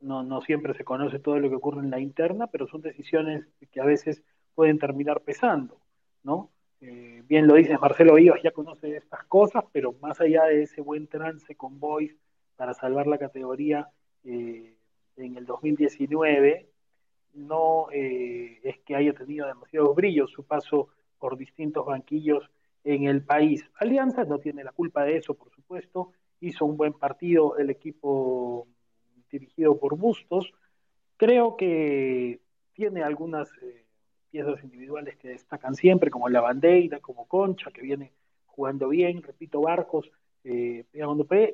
No, 0.00 0.24
no 0.24 0.40
siempre 0.40 0.74
se 0.74 0.82
conoce 0.82 1.20
todo 1.20 1.38
lo 1.38 1.48
que 1.48 1.56
ocurre 1.56 1.82
en 1.82 1.90
la 1.90 2.00
interna, 2.00 2.48
pero 2.48 2.66
son 2.66 2.80
decisiones 2.80 3.46
que 3.70 3.80
a 3.80 3.84
veces 3.84 4.24
pueden 4.58 4.80
terminar 4.80 5.20
pesando, 5.20 5.80
¿no? 6.24 6.50
Eh, 6.80 7.22
bien 7.28 7.46
lo 7.46 7.54
dices, 7.54 7.80
Marcelo 7.80 8.16
Vivas 8.16 8.42
ya 8.42 8.50
conoce 8.50 8.96
estas 8.96 9.22
cosas, 9.26 9.62
pero 9.70 9.92
más 10.00 10.20
allá 10.20 10.46
de 10.46 10.64
ese 10.64 10.80
buen 10.80 11.06
trance 11.06 11.54
con 11.54 11.78
Boys 11.78 12.16
para 12.56 12.74
salvar 12.74 13.06
la 13.06 13.18
categoría 13.18 13.88
eh, 14.24 14.74
en 15.14 15.36
el 15.36 15.46
2019, 15.46 16.68
no 17.34 17.86
eh, 17.92 18.58
es 18.64 18.80
que 18.80 18.96
haya 18.96 19.12
tenido 19.12 19.46
demasiados 19.46 19.94
brillos 19.94 20.32
su 20.32 20.44
paso 20.44 20.88
por 21.20 21.38
distintos 21.38 21.86
banquillos 21.86 22.50
en 22.82 23.04
el 23.04 23.22
país. 23.22 23.64
Alianza 23.78 24.24
no 24.24 24.40
tiene 24.40 24.64
la 24.64 24.72
culpa 24.72 25.04
de 25.04 25.18
eso, 25.18 25.34
por 25.34 25.52
supuesto. 25.52 26.10
Hizo 26.40 26.64
un 26.64 26.76
buen 26.76 26.94
partido 26.94 27.56
el 27.58 27.70
equipo 27.70 28.66
dirigido 29.30 29.78
por 29.78 29.96
Bustos. 29.96 30.52
Creo 31.16 31.56
que 31.56 32.40
tiene 32.72 33.04
algunas 33.04 33.48
piezas 34.30 34.62
individuales 34.62 35.16
que 35.16 35.28
destacan 35.28 35.74
siempre, 35.74 36.10
como 36.10 36.28
la 36.28 36.40
Bandeira, 36.40 37.00
como 37.00 37.26
Concha, 37.26 37.70
que 37.70 37.82
viene 37.82 38.12
jugando 38.46 38.88
bien, 38.88 39.22
repito, 39.22 39.60
Barcos, 39.60 40.10
eh, 40.44 40.86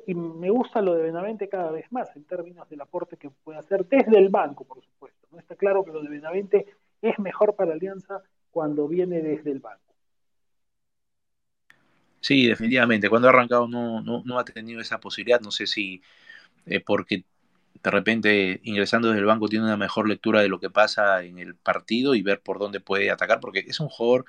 y 0.07 0.13
me 0.13 0.49
gusta 0.49 0.81
lo 0.81 0.93
de 0.95 1.03
Benavente 1.03 1.49
cada 1.49 1.71
vez 1.71 1.91
más 1.91 2.15
en 2.15 2.23
términos 2.23 2.69
del 2.69 2.81
aporte 2.81 3.17
que 3.17 3.29
puede 3.29 3.59
hacer 3.59 3.85
desde 3.85 4.17
el 4.17 4.29
banco, 4.29 4.63
por 4.63 4.81
supuesto. 4.83 5.27
No 5.31 5.39
está 5.39 5.55
claro 5.55 5.83
que 5.83 5.91
lo 5.91 6.01
de 6.01 6.09
Benavente 6.09 6.65
es 7.01 7.19
mejor 7.19 7.55
para 7.55 7.73
Alianza 7.73 8.21
cuando 8.51 8.87
viene 8.87 9.21
desde 9.21 9.51
el 9.51 9.59
banco. 9.59 9.81
Sí, 12.21 12.47
definitivamente. 12.47 13.09
Cuando 13.09 13.27
ha 13.27 13.31
arrancado 13.31 13.67
no, 13.67 14.01
no, 14.01 14.39
ha 14.39 14.45
tenido 14.45 14.81
esa 14.81 14.99
posibilidad. 14.99 15.41
No 15.41 15.51
sé 15.51 15.67
si 15.67 16.01
eh, 16.65 16.79
porque 16.79 17.23
de 17.83 17.91
repente 17.91 18.59
ingresando 18.63 19.09
desde 19.09 19.19
el 19.19 19.25
banco 19.25 19.47
tiene 19.47 19.65
una 19.65 19.77
mejor 19.77 20.07
lectura 20.07 20.41
de 20.41 20.49
lo 20.49 20.59
que 20.59 20.69
pasa 20.69 21.23
en 21.23 21.39
el 21.39 21.55
partido 21.55 22.15
y 22.15 22.21
ver 22.21 22.41
por 22.41 22.59
dónde 22.59 22.79
puede 22.79 23.11
atacar, 23.11 23.39
porque 23.39 23.65
es 23.67 23.79
un 23.79 23.89
jugador 23.89 24.25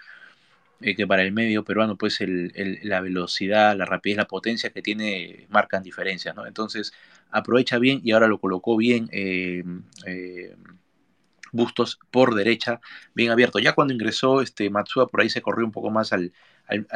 eh, 0.81 0.95
que 0.95 1.07
para 1.07 1.23
el 1.23 1.33
medio 1.33 1.65
peruano 1.65 1.97
pues 1.97 2.19
la 2.21 3.01
velocidad, 3.01 3.77
la 3.77 3.87
rapidez, 3.87 4.19
la 4.19 4.27
potencia 4.27 4.71
que 4.71 4.83
tiene 4.83 5.47
marcan 5.49 5.83
diferencias, 5.83 6.35
¿no? 6.37 6.47
Entonces 6.47 6.93
aprovecha 7.31 7.79
bien 7.79 8.01
y 8.05 8.13
ahora 8.13 8.29
lo 8.29 8.39
colocó 8.39 8.77
bien 8.77 9.09
eh, 9.13 9.65
Bustos 11.53 11.99
por 12.11 12.35
derecha, 12.35 12.81
bien 13.15 13.31
abierto. 13.31 13.59
Ya 13.59 13.73
cuando 13.75 13.95
ingresó 13.95 14.43
este 14.43 14.69
Matsuda 14.69 15.07
por 15.07 15.21
ahí 15.23 15.31
se 15.31 15.41
corrió 15.41 15.65
un 15.65 15.73
poco 15.73 15.91
más 15.91 16.13
al, 16.13 16.33
al, 16.67 16.87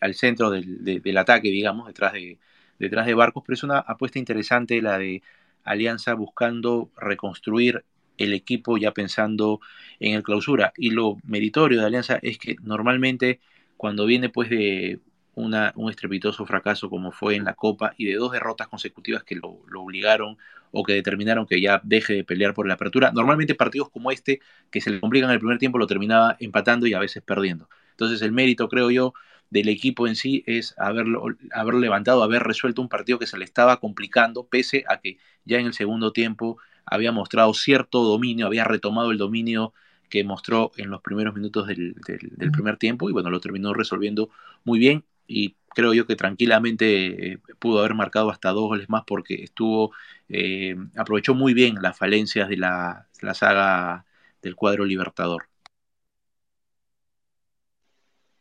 al, 0.00 0.14
centro 0.14 0.50
del, 0.50 1.16
ataque, 1.16 1.48
digamos, 1.48 1.86
detrás 1.86 2.12
de, 2.12 2.38
detrás 2.80 3.06
de 3.06 3.14
Barcos, 3.14 3.44
pero 3.46 3.54
es 3.54 3.62
una 3.62 3.78
apuesta 3.78 4.18
interesante 4.18 4.82
la 4.82 4.98
de 4.98 5.22
Alianza 5.62 6.14
buscando 6.14 6.90
reconstruir 6.96 7.84
el 8.16 8.32
equipo 8.32 8.76
ya 8.78 8.92
pensando 8.92 9.60
en 10.00 10.14
el 10.14 10.22
clausura. 10.22 10.72
Y 10.76 10.90
lo 10.90 11.18
meritorio 11.24 11.80
de 11.80 11.86
Alianza 11.86 12.18
es 12.22 12.38
que 12.38 12.56
normalmente 12.62 13.40
cuando 13.76 14.06
viene 14.06 14.28
pues 14.28 14.50
de 14.50 15.00
un 15.34 15.88
estrepitoso 15.88 16.44
fracaso 16.44 16.90
como 16.90 17.12
fue 17.12 17.34
en 17.34 17.44
la 17.44 17.54
Copa 17.54 17.94
y 17.96 18.04
de 18.04 18.16
dos 18.16 18.32
derrotas 18.32 18.68
consecutivas 18.68 19.24
que 19.24 19.36
lo, 19.36 19.60
obligaron 19.74 20.36
o 20.70 20.82
que 20.82 20.92
determinaron 20.92 21.46
que 21.46 21.60
ya 21.60 21.80
deje 21.82 22.14
de 22.14 22.24
pelear 22.24 22.52
por 22.52 22.66
la 22.66 22.74
apertura. 22.74 23.10
Normalmente 23.12 23.54
partidos 23.54 23.88
como 23.90 24.10
este, 24.10 24.40
que 24.70 24.80
se 24.80 24.90
le 24.90 25.00
complican 25.00 25.30
el 25.30 25.38
primer 25.38 25.58
tiempo, 25.58 25.78
lo 25.78 25.86
terminaba 25.86 26.36
empatando 26.40 26.86
y 26.86 26.94
a 26.94 26.98
veces 26.98 27.22
perdiendo. 27.22 27.68
Entonces 27.92 28.20
el 28.22 28.32
mérito, 28.32 28.68
creo 28.68 28.90
yo, 28.90 29.14
del 29.50 29.68
equipo 29.68 30.06
en 30.06 30.16
sí 30.16 30.44
es 30.46 30.74
haberlo, 30.78 31.24
haber 31.52 31.74
levantado, 31.74 32.22
haber 32.22 32.42
resuelto 32.42 32.80
un 32.82 32.88
partido 32.88 33.18
que 33.18 33.26
se 33.26 33.36
le 33.36 33.44
estaba 33.44 33.78
complicando, 33.80 34.46
pese 34.46 34.84
a 34.88 35.00
que 35.00 35.18
ya 35.44 35.58
en 35.58 35.66
el 35.66 35.74
segundo 35.74 36.12
tiempo 36.12 36.58
había 36.86 37.12
mostrado 37.12 37.52
cierto 37.54 38.02
dominio, 38.02 38.46
había 38.46 38.64
retomado 38.64 39.10
el 39.10 39.18
dominio 39.18 39.74
que 40.08 40.24
mostró 40.24 40.72
en 40.76 40.90
los 40.90 41.02
primeros 41.02 41.34
minutos 41.34 41.66
del, 41.66 41.94
del 41.94 42.50
primer 42.50 42.76
tiempo 42.76 43.08
y 43.10 43.12
bueno, 43.12 43.30
lo 43.30 43.40
terminó 43.40 43.74
resolviendo 43.74 44.30
muy 44.64 44.78
bien 44.78 45.04
y 45.26 45.54
creo 45.68 45.94
yo 45.94 46.06
que 46.06 46.16
tranquilamente 46.16 47.32
eh, 47.32 47.38
pudo 47.58 47.78
haber 47.80 47.94
marcado 47.94 48.30
hasta 48.30 48.50
dos 48.50 48.68
goles 48.68 48.88
más 48.88 49.04
porque 49.06 49.42
estuvo 49.44 49.92
eh, 50.28 50.76
aprovechó 50.96 51.34
muy 51.34 51.54
bien 51.54 51.76
las 51.80 51.96
falencias 51.96 52.48
de 52.48 52.56
la, 52.56 53.06
saga 53.34 54.04
del 54.42 54.56
cuadro 54.56 54.84
Libertador. 54.84 55.46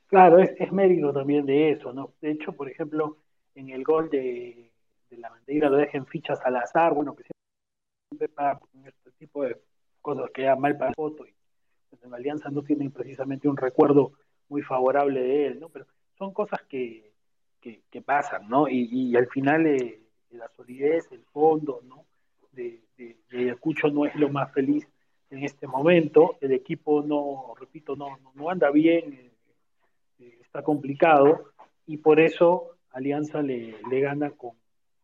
Claro, 0.09 0.39
es, 0.39 0.71
mérito 0.71 1.13
también 1.13 1.45
de 1.45 1.69
eso, 1.69 1.93
¿no? 1.93 2.13
De 2.19 2.31
hecho, 2.31 2.51
por 2.53 2.67
ejemplo, 2.67 3.17
en 3.53 3.69
el 3.69 3.83
gol 3.83 4.09
de, 4.09 4.71
la 5.11 5.29
bandera 5.29 5.69
lo 5.69 5.77
dejen 5.77 6.07
fichas 6.07 6.39
al 6.43 6.55
azar, 6.55 6.95
bueno, 6.95 7.15
que 7.15 7.23
siempre 8.09 8.27
para 8.27 8.59
este 8.85 9.11
tipo 9.19 9.43
de 9.43 9.55
cosas 10.01 10.31
que 10.33 10.53
mal 10.55 10.75
para 10.79 10.93
foto 10.93 11.27
y 11.27 11.33
pues, 11.91 12.03
en 12.03 12.09
la 12.09 12.17
Alianza 12.17 12.49
no 12.49 12.63
tienen 12.63 12.89
precisamente 12.89 13.47
un 13.47 13.55
recuerdo 13.55 14.13
muy 14.47 14.63
favorable 14.63 15.21
de 15.21 15.45
él, 15.45 15.59
¿no? 15.59 15.69
Pero 15.69 15.85
son 16.17 16.33
cosas 16.33 16.63
que, 16.63 17.13
que, 17.61 18.01
pasan, 18.01 18.49
¿no? 18.49 18.67
Y, 18.67 19.15
al 19.15 19.27
final 19.27 19.67
eh, 19.67 20.01
la 20.31 20.47
solidez, 20.55 21.07
el 21.11 21.23
fondo, 21.25 21.81
¿no? 21.83 22.05
De, 22.51 22.81
de, 22.97 23.15
Ayacucho 23.31 23.89
no 23.89 24.07
es 24.07 24.15
lo 24.15 24.29
más 24.29 24.51
feliz 24.53 24.87
en 25.29 25.43
este 25.43 25.67
momento. 25.67 26.37
El 26.41 26.53
equipo 26.53 27.03
no, 27.03 27.53
repito, 27.59 27.95
no, 27.95 28.17
no 28.33 28.49
anda 28.49 28.71
bien, 28.71 29.13
eh, 29.13 29.28
está 30.19 30.63
complicado 30.63 31.51
y 31.85 31.97
por 31.97 32.19
eso 32.19 32.75
Alianza 32.91 33.41
le, 33.41 33.75
le 33.89 33.99
gana 34.01 34.31
con, 34.31 34.51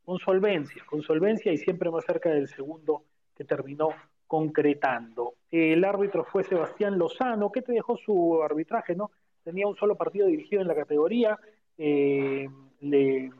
con 0.04 0.20
solvencia, 0.20 0.84
con 0.86 1.02
solvencia 1.02 1.52
y 1.52 1.58
siempre 1.58 1.90
más 1.90 2.06
cerca 2.06 2.30
del 2.30 2.48
segundo 2.48 3.04
que 3.36 3.44
terminó 3.44 3.90
concretando. 4.28 5.36
El 5.52 5.84
árbitro 5.84 6.24
fue 6.24 6.44
Sebastián 6.44 6.98
Lozano. 6.98 7.52
¿Qué 7.52 7.62
te 7.62 7.74
dejó 7.74 7.98
su 7.98 8.42
arbitraje, 8.44 8.96
no? 8.96 9.12
tenía 9.46 9.68
un 9.68 9.76
solo 9.78 9.96
partido 9.96 10.26
dirigido 10.28 10.62
en 10.64 10.68
la 10.68 10.76
categoría, 10.76 11.40
eh, 11.78 12.50
le, 12.82 13.32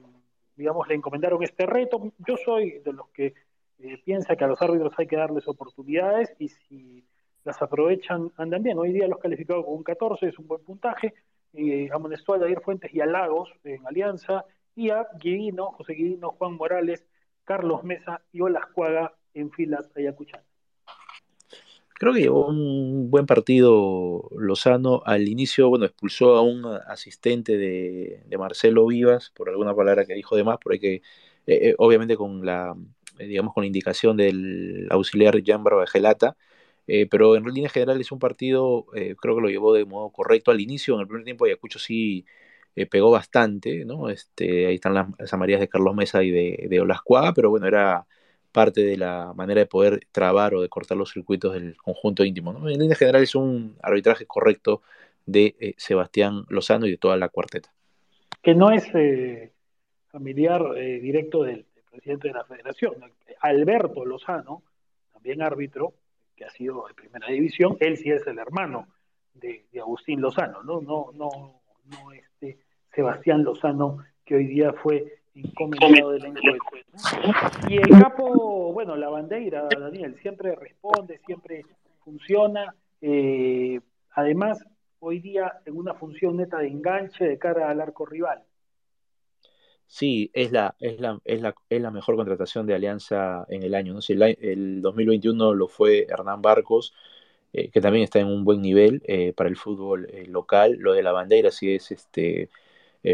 digamos, 0.56 0.88
le 0.88 0.96
encomendaron 0.96 1.44
este 1.44 1.66
reto. 1.66 2.14
Yo 2.26 2.38
soy 2.38 2.80
de 2.80 2.94
los 2.94 3.10
que 3.10 3.34
eh, 3.80 3.98
piensa 4.06 4.36
que 4.36 4.44
a 4.44 4.48
los 4.48 4.62
árbitros 4.62 4.94
hay 4.98 5.08
que 5.08 5.18
darles 5.18 5.48
oportunidades 5.48 6.34
y 6.40 6.50
si 6.50 7.04
las 7.44 7.60
aprovechan, 7.62 8.32
andan 8.38 8.62
bien. 8.62 8.78
Hoy 8.78 8.94
día 8.94 9.08
los 9.08 9.20
calificados 9.20 9.66
con 9.66 9.74
un 9.74 9.84
14 9.84 10.28
es 10.28 10.38
un 10.38 10.48
buen 10.48 10.64
puntaje. 10.64 11.16
Eh, 11.58 11.90
amonestó 11.94 12.34
a 12.34 12.38
David 12.40 12.58
Fuentes 12.64 12.94
y 12.94 13.02
a 13.02 13.06
Lagos 13.06 13.50
en 13.64 13.86
Alianza 13.88 14.46
y 14.76 14.90
a 14.90 15.08
Guidino, 15.20 15.72
José 15.72 15.94
Guidino, 15.94 16.32
Juan 16.32 16.54
Morales, 16.54 17.06
Carlos 17.44 17.84
Mesa 17.84 18.22
y 18.34 18.42
Olascuaga 18.42 19.14
en 19.34 19.52
filas 19.52 19.90
ayacuchanas. 19.96 20.46
Creo 21.98 22.14
que 22.14 22.20
llevó 22.20 22.48
un 22.48 23.10
buen 23.10 23.26
partido 23.26 24.30
Lozano. 24.38 25.02
Al 25.06 25.30
inicio, 25.30 25.70
bueno, 25.70 25.86
expulsó 25.86 26.36
a 26.36 26.42
un 26.42 26.66
asistente 26.66 27.58
de, 27.58 28.38
Marcelo 28.38 28.86
Vivas 28.88 29.32
por 29.34 29.50
alguna 29.50 29.74
palabra 29.74 30.06
que 30.06 30.14
dijo 30.14 30.36
de 30.36 30.44
más, 30.44 30.58
por 30.58 30.78
que, 30.78 30.96
eh, 30.96 31.02
eh, 31.48 31.76
obviamente 31.78 32.18
con 32.18 32.46
la, 32.46 32.76
eh, 33.18 33.28
digamos, 33.28 33.54
con 33.54 33.64
la 33.64 33.68
indicación 33.68 34.18
del 34.18 34.88
auxiliar 34.92 35.42
Jan 35.44 35.64
Barbagelata, 35.64 36.36
pero 37.10 37.36
en 37.36 37.44
línea 37.46 37.70
general 37.70 38.00
es 38.00 38.12
un 38.12 38.20
partido, 38.20 38.86
creo 39.20 39.36
que 39.36 39.42
lo 39.42 39.50
llevó 39.50 39.74
de 39.74 39.86
modo 39.86 40.12
correcto. 40.12 40.52
Al 40.52 40.62
inicio, 40.62 40.96
en 40.96 41.02
el 41.02 41.08
primer 41.08 41.26
tiempo, 41.26 41.46
Ayacucho 41.46 41.80
sí 41.80 42.26
pegó 42.92 43.12
bastante, 43.12 43.86
¿no? 43.86 44.10
Este, 44.10 44.68
ahí 44.68 44.76
están 44.76 44.94
las, 44.94 45.34
amarillas 45.34 45.62
de 45.62 45.70
Carlos 45.70 45.96
Mesa 45.96 46.24
y 46.24 46.32
de, 46.32 46.68
de 46.70 46.80
Olascuaga, 46.82 47.34
pero 47.34 47.50
bueno, 47.50 47.68
era 47.68 48.06
parte 48.56 48.86
de 48.86 48.96
la 48.96 49.34
manera 49.36 49.60
de 49.60 49.66
poder 49.66 50.08
trabar 50.14 50.56
o 50.56 50.62
de 50.62 50.70
cortar 50.70 50.98
los 50.98 51.12
circuitos 51.12 51.54
del 51.54 51.76
conjunto 51.76 52.24
íntimo. 52.24 52.58
En 52.70 52.80
línea 52.80 52.96
general 52.96 53.22
es 53.22 53.36
un 53.36 53.76
arbitraje 53.84 54.26
correcto 54.26 54.82
de 55.26 55.58
eh, 55.60 55.74
Sebastián 55.78 56.46
Lozano 56.48 56.86
y 56.86 56.92
de 56.92 56.98
toda 56.98 57.18
la 57.18 57.28
cuarteta. 57.28 57.74
Que 58.42 58.56
no 58.56 58.72
es 58.72 58.88
eh, 58.94 59.52
familiar 60.08 60.64
eh, 60.78 61.02
directo 61.02 61.44
del, 61.44 61.66
presidente 61.92 62.30
de 62.30 62.34
la 62.34 62.46
federación. 62.46 62.94
Alberto 63.42 64.06
Lozano, 64.06 64.64
también 65.12 65.42
árbitro, 65.42 65.94
que 66.36 66.46
ha 66.46 66.50
sido 66.50 66.88
de 66.88 66.94
primera 66.94 67.28
división, 67.28 67.78
él 67.80 67.98
sí 67.98 68.12
es 68.12 68.26
el 68.28 68.40
hermano 68.40 68.88
de, 69.34 69.66
Agustín 69.80 70.22
Lozano, 70.22 70.64
¿no? 70.64 70.82
No, 70.82 71.12
no, 71.14 71.62
no 71.86 72.12
este 72.12 72.60
Sebastián 72.94 73.44
Lozano, 73.44 74.00
que 74.24 74.36
hoy 74.36 74.48
día 74.48 74.74
fue 74.74 75.20
encomendado 75.36 76.12
del 76.12 76.26
encuentro. 76.26 76.80
Y 77.70 77.78
el 77.78 77.90
capo, 78.02 78.72
bueno, 78.74 78.96
la 78.96 79.10
bandera, 79.10 79.68
Daniel, 79.70 80.16
siempre 80.22 80.56
responde, 80.56 81.20
siempre 81.26 81.66
funciona. 82.04 82.74
Eh, 83.02 83.80
además, 84.12 84.64
hoy 85.00 85.20
día 85.20 85.60
en 85.66 85.78
una 85.78 85.94
función 85.94 86.38
neta 86.38 86.60
de 86.60 86.68
enganche 86.68 87.26
de 87.26 87.38
cara 87.38 87.70
al 87.70 87.82
arco 87.82 88.06
rival. 88.06 88.44
Sí, 89.88 90.32
es 90.34 90.52
la, 90.52 90.76
es 90.80 91.00
la, 91.00 91.20
es 91.26 91.42
la, 91.42 91.56
es 91.70 91.82
la 91.82 91.92
mejor 91.92 92.16
contratación 92.16 92.66
de 92.66 92.74
Alianza 92.74 93.46
en 93.50 93.64
el 93.64 93.76
año. 93.76 93.94
¿no? 93.94 94.02
Si 94.02 94.14
el, 94.14 94.82
2021 94.82 95.54
lo 95.54 95.68
fue 95.68 96.08
Hernán 96.10 96.42
Barcos, 96.42 96.94
eh, 97.54 97.70
que 97.70 97.82
también 97.82 98.04
está 98.04 98.20
en 98.20 98.28
un 98.28 98.44
buen 98.44 98.62
nivel 98.62 99.02
eh, 99.08 99.34
para 99.34 99.50
el 99.50 99.56
fútbol 99.58 100.08
eh, 100.12 100.26
local. 100.28 100.76
Lo 100.80 100.94
de 100.94 101.04
la 101.04 101.12
bandera 101.12 101.52
sí 101.52 101.74
es 101.74 101.92
este, 101.92 102.50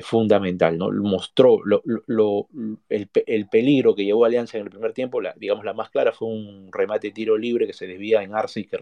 fundamental. 0.02 0.78
¿no? 0.78 0.92
Mostró 0.92 1.60
lo, 1.66 1.84
lo, 2.08 2.48
el, 2.90 3.10
el, 3.28 3.48
peligro 3.50 3.94
que 3.96 4.06
llevó 4.06 4.26
Alianza 4.26 4.58
en 4.58 4.64
el 4.66 4.70
primer 4.72 4.94
tiempo. 4.94 5.22
La, 5.22 5.34
digamos, 5.38 5.66
la 5.66 5.74
más 5.74 5.90
clara 5.90 6.14
fue 6.14 6.30
un 6.30 6.70
remate 6.72 7.12
tiro 7.12 7.38
libre 7.38 7.68
que 7.68 7.74
se 7.74 7.88
desvía 7.88 8.24
en 8.24 8.34
Arce 8.34 8.62
y 8.62 8.66
que 8.66 8.80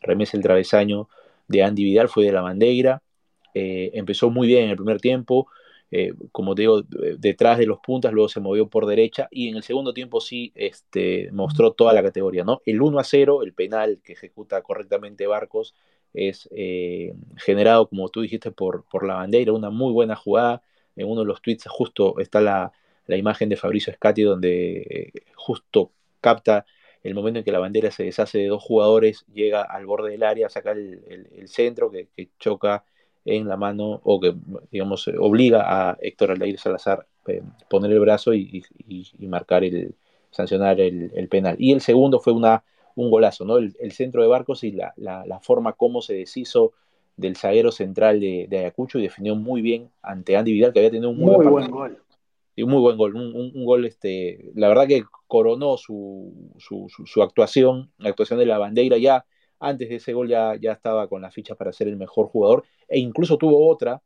remesa 0.00 0.36
el 0.36 0.42
travesaño 0.42 1.08
de 1.48 1.62
Andy 1.64 1.84
Vidal. 1.84 2.08
Fue 2.08 2.24
de 2.24 2.32
la 2.32 2.42
bandera. 2.42 3.02
empezó 3.54 4.30
muy 4.30 4.46
bien 4.48 4.64
en 4.64 4.70
el 4.70 4.76
primer 4.76 5.00
tiempo 5.00 5.48
eh, 5.96 6.12
como 6.32 6.56
te 6.56 6.62
digo, 6.62 6.82
detrás 7.18 7.56
de 7.56 7.66
los 7.66 7.78
puntas, 7.78 8.12
luego 8.12 8.28
se 8.28 8.40
movió 8.40 8.66
por 8.68 8.84
derecha 8.84 9.28
y 9.30 9.48
en 9.48 9.54
el 9.54 9.62
segundo 9.62 9.94
tiempo 9.94 10.20
sí 10.20 10.50
este, 10.56 11.30
mostró 11.30 11.70
toda 11.72 11.92
la 11.92 12.02
categoría. 12.02 12.42
¿no? 12.42 12.60
El 12.66 12.82
1 12.82 12.98
a 12.98 13.04
0, 13.04 13.44
el 13.44 13.52
penal 13.54 14.00
que 14.02 14.14
ejecuta 14.14 14.60
correctamente 14.62 15.28
Barcos, 15.28 15.76
es 16.12 16.48
eh, 16.50 17.14
generado, 17.36 17.88
como 17.88 18.08
tú 18.08 18.22
dijiste, 18.22 18.50
por, 18.50 18.84
por 18.90 19.06
la 19.06 19.14
bandera, 19.14 19.52
una 19.52 19.70
muy 19.70 19.92
buena 19.92 20.16
jugada. 20.16 20.62
En 20.96 21.08
uno 21.08 21.20
de 21.20 21.28
los 21.28 21.40
tweets 21.40 21.68
justo 21.68 22.18
está 22.18 22.40
la, 22.40 22.72
imagen 23.06 23.48
de 23.48 23.56
Fabricio 23.56 23.92
Scatti 23.92 24.22
donde 24.22 24.78
eh, 24.90 25.12
justo 25.36 25.92
capta 26.20 26.66
el 27.04 27.14
momento 27.14 27.38
en 27.38 27.44
que 27.44 27.52
la 27.52 27.60
bandera 27.60 27.92
se 27.92 28.02
deshace 28.02 28.38
de 28.38 28.48
dos 28.48 28.64
jugadores, 28.64 29.24
llega 29.32 29.62
al 29.62 29.86
borde 29.86 30.10
del 30.10 30.24
área, 30.24 30.48
saca 30.48 30.72
el, 30.72 31.46
centro 31.46 31.92
que, 31.92 32.08
que 32.16 32.30
choca 32.40 32.84
en 33.24 33.48
la 33.48 33.56
mano 33.56 34.00
o 34.04 34.20
que, 34.20 34.34
digamos, 34.70 35.08
obliga 35.18 35.64
a 35.90 35.96
Héctor 36.00 36.32
Aldair 36.32 36.58
Salazar 36.58 37.06
eh, 37.26 37.42
poner 37.70 37.90
el 37.90 38.00
brazo 38.00 38.34
y, 38.34 38.62
marcar 39.20 39.64
el, 39.64 39.94
sancionar 40.30 40.80
el, 40.80 41.28
penal. 41.30 41.56
Y 41.58 41.72
el 41.72 41.80
segundo 41.80 42.20
fue 42.20 42.32
una, 42.32 42.64
un 42.94 43.10
golazo, 43.10 43.44
¿no? 43.44 43.56
El, 43.56 43.92
centro 43.92 44.22
de 44.22 44.28
Barcos 44.28 44.62
y 44.64 44.72
la, 44.72 45.40
forma 45.42 45.72
como 45.72 46.02
se 46.02 46.14
deshizo 46.14 46.72
del 47.16 47.36
zaguero 47.36 47.70
central 47.72 48.20
de, 48.20 48.48
Ayacucho 48.50 48.98
y 48.98 49.02
definió 49.02 49.36
muy 49.36 49.62
bien 49.62 49.90
ante 50.02 50.36
Andy 50.36 50.52
Vidal, 50.52 50.72
que 50.72 50.80
había 50.80 50.90
tenido 50.90 51.10
un 51.10 51.18
muy, 51.18 51.46
buen, 51.46 51.70
gol. 51.70 51.98
Y 52.56 52.62
un 52.62 52.70
muy 52.70 52.80
buen 52.80 52.98
gol, 52.98 53.16
un, 53.16 53.64
gol, 53.64 53.86
este, 53.86 54.50
la 54.54 54.68
verdad 54.68 54.86
que 54.86 55.04
coronó 55.26 55.76
su, 55.78 56.52
su, 56.58 56.88
su, 56.88 57.22
actuación, 57.22 57.90
la 57.98 58.10
actuación 58.10 58.38
de 58.38 58.46
la 58.46 58.58
bandera 58.58 58.98
ya 58.98 59.24
antes 59.68 59.88
de 59.88 59.96
ese 59.96 60.12
gol 60.12 60.28
ya, 60.28 60.56
ya 60.56 60.72
estaba 60.72 61.08
con 61.08 61.22
las 61.22 61.34
fichas 61.34 61.56
para 61.56 61.72
ser 61.72 61.88
el 61.88 61.96
mejor 61.96 62.26
jugador 62.26 62.64
e 62.88 62.98
incluso 62.98 63.38
tuvo 63.38 63.68
otra, 63.68 64.02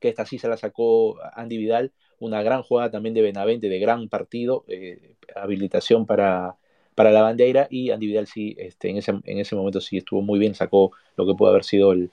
que 0.00 0.08
esta 0.08 0.24
sí 0.24 0.38
se 0.38 0.48
la 0.48 0.56
sacó 0.56 1.18
Andy 1.34 1.58
Vidal, 1.58 1.92
una 2.20 2.42
gran 2.42 2.62
jugada 2.62 2.90
también 2.90 3.14
de 3.14 3.22
Benavente, 3.22 3.68
de 3.68 3.78
gran 3.78 4.08
partido, 4.08 4.64
eh, 4.68 5.14
habilitación 5.34 6.06
para, 6.06 6.56
para 6.94 7.12
la 7.12 7.22
bandera 7.22 7.68
y 7.70 7.90
Andy 7.90 8.06
Vidal 8.06 8.26
sí, 8.26 8.56
este, 8.58 8.90
en, 8.90 8.96
ese, 8.98 9.12
en 9.24 9.38
ese 9.38 9.54
momento 9.54 9.80
sí 9.80 9.98
estuvo 9.98 10.22
muy 10.22 10.38
bien, 10.38 10.54
sacó 10.54 10.92
lo 11.16 11.26
que 11.26 11.34
pudo 11.34 11.50
haber 11.50 11.64
sido 11.64 11.92
el, 11.92 12.10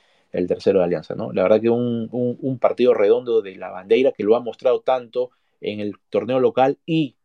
tercero 0.48 0.80
de 0.80 0.86
Alianza. 0.86 1.16
¿no? 1.16 1.32
La 1.32 1.44
verdad 1.44 1.62
que 1.62 1.70
un, 1.70 2.10
un, 2.12 2.60
partido 2.60 2.94
redondo 2.94 3.42
de 3.42 3.56
la 3.56 3.70
bandera 3.70 4.12
que 4.12 4.24
lo 4.24 4.36
ha 4.36 4.42
mostrado 4.42 4.82
tanto 4.82 5.32
en 5.62 5.80
el 5.80 5.94
torneo 6.10 6.42
local 6.42 6.78
y 6.86 7.16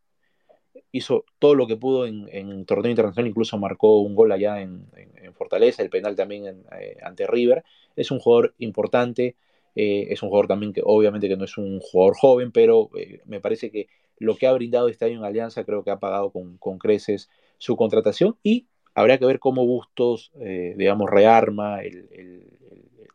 hizo 0.91 1.25
todo 1.39 1.55
lo 1.55 1.67
que 1.67 1.77
pudo 1.77 2.05
en, 2.05 2.27
en 2.31 2.65
torneo 2.65 2.89
internacional, 2.91 3.29
incluso 3.29 3.57
marcó 3.57 3.99
un 4.01 4.15
gol 4.15 4.31
allá 4.31 4.61
en, 4.61 4.85
Fortaleza, 5.33 5.81
el 5.81 5.89
penal 5.89 6.15
también 6.15 6.65
eh, 6.79 6.97
ante 7.01 7.25
River. 7.25 7.63
Es 7.95 8.11
un 8.11 8.19
jugador 8.19 8.53
importante, 8.59 9.37
eh, 9.75 10.07
es 10.09 10.21
un 10.21 10.29
jugador 10.29 10.47
también 10.47 10.71
que 10.71 10.81
obviamente 10.83 11.27
que 11.27 11.37
no 11.37 11.45
es 11.45 11.57
un 11.57 11.79
jugador 11.79 12.15
joven, 12.15 12.51
pero 12.51 12.89
eh, 12.95 13.21
me 13.25 13.39
parece 13.39 13.71
que 13.71 13.87
lo 14.17 14.35
que 14.35 14.45
ha 14.45 14.53
brindado 14.53 14.87
este 14.87 15.05
año 15.05 15.17
en 15.17 15.25
Alianza 15.25 15.63
creo 15.63 15.83
que 15.83 15.89
ha 15.89 15.99
pagado 15.99 16.31
con, 16.31 16.57
con 16.57 16.77
creces 16.77 17.29
su 17.57 17.75
contratación 17.75 18.37
y 18.43 18.67
habrá 18.93 19.17
que 19.17 19.25
ver 19.25 19.39
cómo 19.39 19.65
Bustos, 19.65 20.31
digamos, 20.35 21.09
rearma 21.09 21.81
el, 21.81 22.45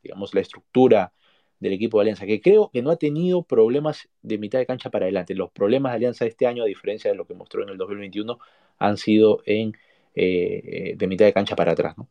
digamos, 0.02 0.34
la 0.34 0.40
estructura 0.40 1.12
del 1.60 1.72
equipo 1.72 1.98
de 1.98 2.02
Alianza, 2.02 2.26
que 2.26 2.40
creo 2.40 2.70
que 2.72 2.82
no 2.82 2.90
ha 2.90 2.96
tenido 2.96 3.42
problemas 3.42 4.08
de 4.22 4.38
mitad 4.38 4.58
de 4.58 4.66
cancha 4.66 4.90
para 4.90 5.06
adelante. 5.06 5.34
Los 5.34 5.50
problemas 5.50 5.92
de 5.92 5.96
Alianza 5.96 6.26
este 6.26 6.46
año, 6.46 6.62
a 6.62 6.66
diferencia 6.66 7.10
de 7.10 7.16
lo 7.16 7.26
que 7.26 7.34
mostró 7.34 7.62
en 7.62 7.70
el 7.70 7.78
2021, 7.78 8.38
han 8.78 8.96
sido 8.96 9.40
en, 9.46 9.74
eh, 10.14 10.94
de 10.96 11.06
mitad 11.06 11.24
de 11.24 11.32
cancha 11.32 11.56
para 11.56 11.72
atrás. 11.72 11.96
¿no? 11.96 12.08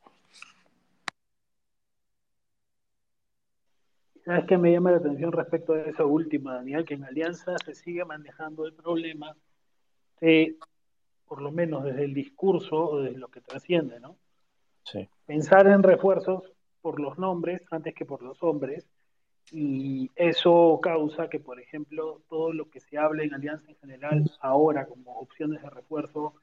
¿Sabes 4.26 4.46
qué 4.48 4.58
me 4.58 4.72
llama 4.72 4.90
la 4.90 4.98
atención 4.98 5.32
respecto 5.32 5.74
a 5.74 5.82
esa 5.82 6.04
última, 6.04 6.56
Daniel? 6.56 6.84
Que 6.84 6.96
en 6.96 7.04
Alianza 7.04 7.56
se 7.64 7.76
sigue 7.76 8.04
manejando 8.04 8.66
el 8.66 8.74
problema 8.74 9.36
de, 10.20 10.56
por 11.28 11.44
lo 11.44 11.52
menos 11.52 11.84
desde 11.84 12.06
el 12.06 12.16
discurso 12.16 12.76
o 12.76 13.02
desde 13.02 13.20
lo 13.20 13.28
que 13.28 13.42
trasciende, 13.42 14.00
¿no? 14.00 14.18
Sí. 14.84 15.08
Pensar 15.28 15.68
en 15.68 15.84
refuerzos 15.84 16.44
por 16.82 17.00
los 17.00 17.20
nombres 17.20 17.62
antes 17.70 17.94
que 17.94 18.06
por 18.06 18.24
los 18.24 18.42
hombres 18.42 18.88
y 19.52 20.10
eso 20.16 20.80
causa 20.82 21.30
que, 21.30 21.40
por 21.40 21.60
ejemplo, 21.60 22.22
todo 22.30 22.52
lo 22.52 22.70
que 22.70 22.80
se 22.80 22.98
habla 22.98 23.24
en 23.24 23.34
Alianza 23.34 23.70
en 23.70 23.78
general 23.78 24.32
ahora 24.42 24.86
como 24.86 25.20
opciones 25.20 25.62
de 25.62 25.70
refuerzo 25.70 26.34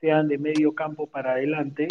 sean 0.00 0.28
de 0.28 0.38
medio 0.38 0.74
campo 0.74 1.06
para 1.06 1.32
adelante 1.32 1.88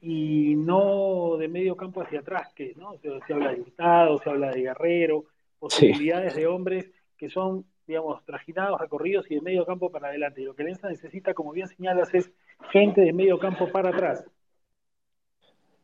y 0.00 0.54
no 0.56 1.36
de 1.36 1.48
medio 1.48 1.76
campo 1.76 2.02
hacia 2.02 2.20
atrás, 2.20 2.52
que 2.54 2.74
¿no? 2.76 2.94
se, 2.98 3.32
habla 3.32 3.52
de 3.52 3.60
Hurtado, 3.60 4.18
se 4.18 4.30
habla 4.30 4.50
de 4.50 4.62
Guerrero, 4.62 5.24
posibilidades 5.58 6.34
de 6.34 6.46
hombres 6.46 6.90
que 7.16 7.30
son, 7.30 7.64
digamos, 7.86 8.24
trajinados, 8.24 8.80
recorridos 8.80 9.30
y 9.30 9.36
de 9.36 9.42
medio 9.42 9.64
campo 9.64 9.90
para 9.90 10.08
adelante. 10.08 10.40
Y 10.40 10.44
lo 10.44 10.54
que 10.54 10.62
Alianza 10.62 10.88
necesita, 10.88 11.34
como 11.34 11.52
bien 11.52 11.68
señalas, 11.68 12.12
es 12.14 12.32
gente 12.72 13.00
de 13.02 13.12
medio 13.12 13.38
campo 13.38 13.70
para 13.70 13.90
atrás. 13.90 14.24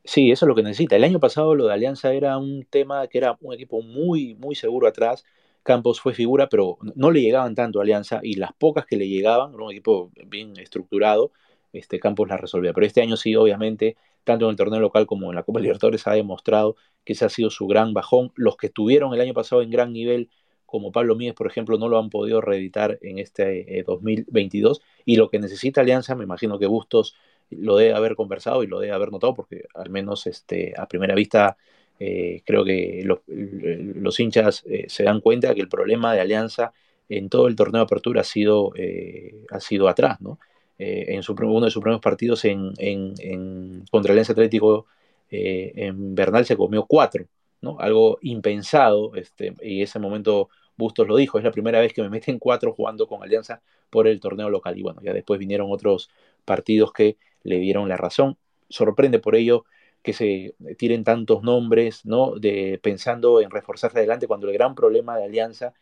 Sí, 0.05 0.31
eso 0.31 0.47
es 0.47 0.49
lo 0.49 0.55
que 0.55 0.63
necesita. 0.63 0.97
El 0.97 1.05
año 1.05 1.21
pasado 1.21 1.55
lo 1.55 1.67
de 1.67 1.75
Alianza 1.75 2.13
era 2.15 2.39
un 2.39 2.65
tema 2.71 3.07
que 3.09 3.19
era 3.19 3.37
un 3.41 3.53
equipo 3.53 3.83
muy, 3.83 4.35
muy 4.37 4.55
seguro 4.55 4.89
atrás. 4.89 5.25
Campos 5.63 6.01
fue 6.01 6.15
figura, 6.15 6.49
pero 6.49 6.79
no 6.95 7.11
le 7.11 7.21
llegaban 7.21 7.55
tanto 7.55 7.79
a 7.79 7.83
Alianza 7.83 8.21
y 8.23 8.35
las 8.37 8.53
pocas 8.55 8.87
que 8.87 8.97
le 8.97 9.07
llegaban, 9.09 9.53
era 9.53 9.63
un 9.65 9.71
equipo 9.71 10.11
bien 10.27 10.55
estructurado, 10.59 11.33
este 11.73 11.99
Campos 12.01 12.29
las 12.29 12.41
resolvía. 12.41 12.73
Pero 12.73 12.87
este 12.87 13.03
año 13.03 13.17
sí, 13.19 13.37
obviamente, 13.37 13.97
tanto 14.25 14.47
en 14.47 14.53
el 14.53 14.57
torneo 14.57 14.81
local 14.81 15.07
como 15.07 15.29
en 15.31 15.37
la 15.37 15.43
Copa 15.43 15.61
Libertadores 15.61 16.07
ha 16.07 16.13
demostrado 16.13 16.77
que 17.05 17.13
ese 17.13 17.27
ha 17.27 17.29
sido 17.29 17.51
su 17.51 17.67
gran 17.67 17.93
bajón. 17.93 18.33
Los 18.35 18.57
que 18.57 18.69
estuvieron 18.69 19.13
el 19.13 19.21
año 19.21 19.35
pasado 19.35 19.61
en 19.63 19.71
gran 19.71 19.93
nivel, 19.93 20.31
como 20.65 20.91
Pablo 20.93 21.17
Míez, 21.17 21.35
por 21.35 21.47
ejemplo, 21.47 21.77
no 21.79 21.89
lo 21.89 21.99
han 21.99 22.09
podido 22.09 22.41
reeditar 22.41 22.99
en 23.03 23.19
este 23.19 23.85
2022. 23.87 24.79
Eh, 24.79 24.83
y 25.05 25.17
lo 25.17 25.29
que 25.29 25.39
necesita 25.39 25.83
Alianza, 25.83 26.15
me 26.15 26.25
imagino 26.25 26.59
que 26.59 26.67
Bustos 26.67 27.15
lo 27.51 27.77
debe 27.77 27.95
haber 27.95 28.15
conversado 28.15 28.63
y 28.63 28.67
lo 28.67 28.81
debe 28.81 28.93
haber 28.93 29.11
notado 29.11 29.35
porque 29.35 29.67
al 29.75 29.91
menos 29.91 30.27
este, 30.27 30.75
a 30.77 30.87
primera 30.87 31.15
vista 31.15 31.57
eh, 31.99 32.43
creo 32.45 32.65
que 32.65 33.03
los, 33.05 34.21
hinchas 34.21 34.65
eh, 34.67 34.87
se 34.89 35.05
dan 35.05 35.21
cuenta 35.21 35.55
que 35.55 35.61
el 35.61 35.69
problema 35.69 36.15
de 36.15 36.21
Alianza 36.21 36.73
en 37.09 37.29
todo 37.29 37.49
el 37.49 37.57
torneo 37.57 37.81
de 37.81 37.85
apertura 37.85 38.21
ha 38.21 38.25
sido, 38.25 38.73
eh, 38.77 39.45
ha 39.51 39.61
sido 39.61 39.89
atrás, 39.89 40.21
¿no? 40.21 40.39
en 40.81 41.23
uno 41.27 41.65
de 41.65 41.73
sus 41.73 41.83
primeros 41.83 42.01
partidos 42.01 42.45
en, 42.45 42.73
en, 42.79 43.85
contra 43.91 44.13
el 44.13 44.15
Alianza 44.15 44.31
Atlético 44.33 44.87
en 45.29 46.15
Bernal 46.15 46.47
se 46.47 46.57
comió 46.57 46.87
cuatro, 46.87 47.25
¿no? 47.61 47.81
Algo 47.81 48.19
impensado, 48.23 49.13
este, 49.17 49.55
y 49.61 49.83
ese 49.83 49.99
momento 49.99 50.51
Bustos 50.79 51.09
lo 51.09 51.17
dijo, 51.17 51.39
es 51.39 51.45
la 51.45 51.51
primera 51.51 51.81
vez 51.81 51.93
que 51.93 52.03
me 52.03 52.09
meten 52.09 52.39
cuatro 52.39 52.73
jugando 52.73 53.09
con 53.09 53.25
Alianza 53.25 53.61
por 53.91 54.07
el 54.07 54.21
torneo 54.21 54.49
local. 54.49 54.79
Y 54.79 54.83
bueno, 54.83 55.01
ya 55.03 55.13
después 55.13 55.41
vinieron 55.41 55.73
otros 55.73 56.09
partidos 56.49 56.93
que 56.93 57.19
le 57.45 57.59
dieron 57.59 57.89
la 57.89 57.97
razón. 57.97 58.39
Sorprende 58.69 59.21
por 59.21 59.37
ello 59.37 59.65
que 60.03 60.13
se 60.13 60.55
tiren 60.79 61.05
tantos 61.05 61.43
nombres, 61.43 62.05
¿no? 62.05 62.35
De, 62.37 62.81
pensando 62.83 63.41
en 63.41 63.51
reforzarse 63.51 63.99
adelante 63.99 64.27
cuando 64.27 64.49
el 64.49 64.55
gran 64.55 64.75
problema 64.75 65.17
de 65.19 65.25
Alianza, 65.25 65.75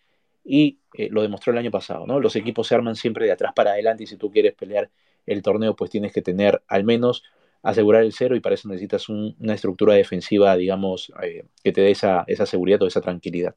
y 0.45 0.79
eh, 0.95 1.09
lo 1.11 1.23
demostró 1.23 1.53
el 1.53 1.59
año 1.59 1.71
pasado, 1.71 2.07
¿no? 2.07 2.21
Los 2.21 2.37
equipos 2.37 2.69
se 2.69 2.75
arman 2.75 2.95
siempre 2.97 3.27
de 3.27 3.33
atrás 3.33 3.53
para 3.55 3.73
adelante 3.73 4.05
y 4.05 4.07
si 4.07 4.17
tú 4.17 4.31
quieres 4.31 4.55
pelear 4.55 4.91
el 5.27 5.43
torneo, 5.43 5.75
pues 5.75 5.91
tienes 5.91 6.13
que 6.13 6.23
tener 6.23 6.63
al 6.69 6.85
menos 6.85 7.25
asegurar 7.63 8.05
el 8.05 8.13
cero 8.13 8.37
y 8.37 8.41
para 8.41 8.55
eso 8.55 8.69
necesitas 8.69 9.09
una 9.09 9.55
estructura 9.55 9.95
defensiva, 9.95 10.57
digamos, 10.57 11.13
eh, 11.23 11.47
que 11.65 11.73
te 11.73 11.81
dé 11.81 11.91
esa, 11.91 12.25
esa 12.29 12.47
seguridad 12.47 12.81
o 12.83 12.87
esa 12.87 13.01
tranquilidad. 13.01 13.57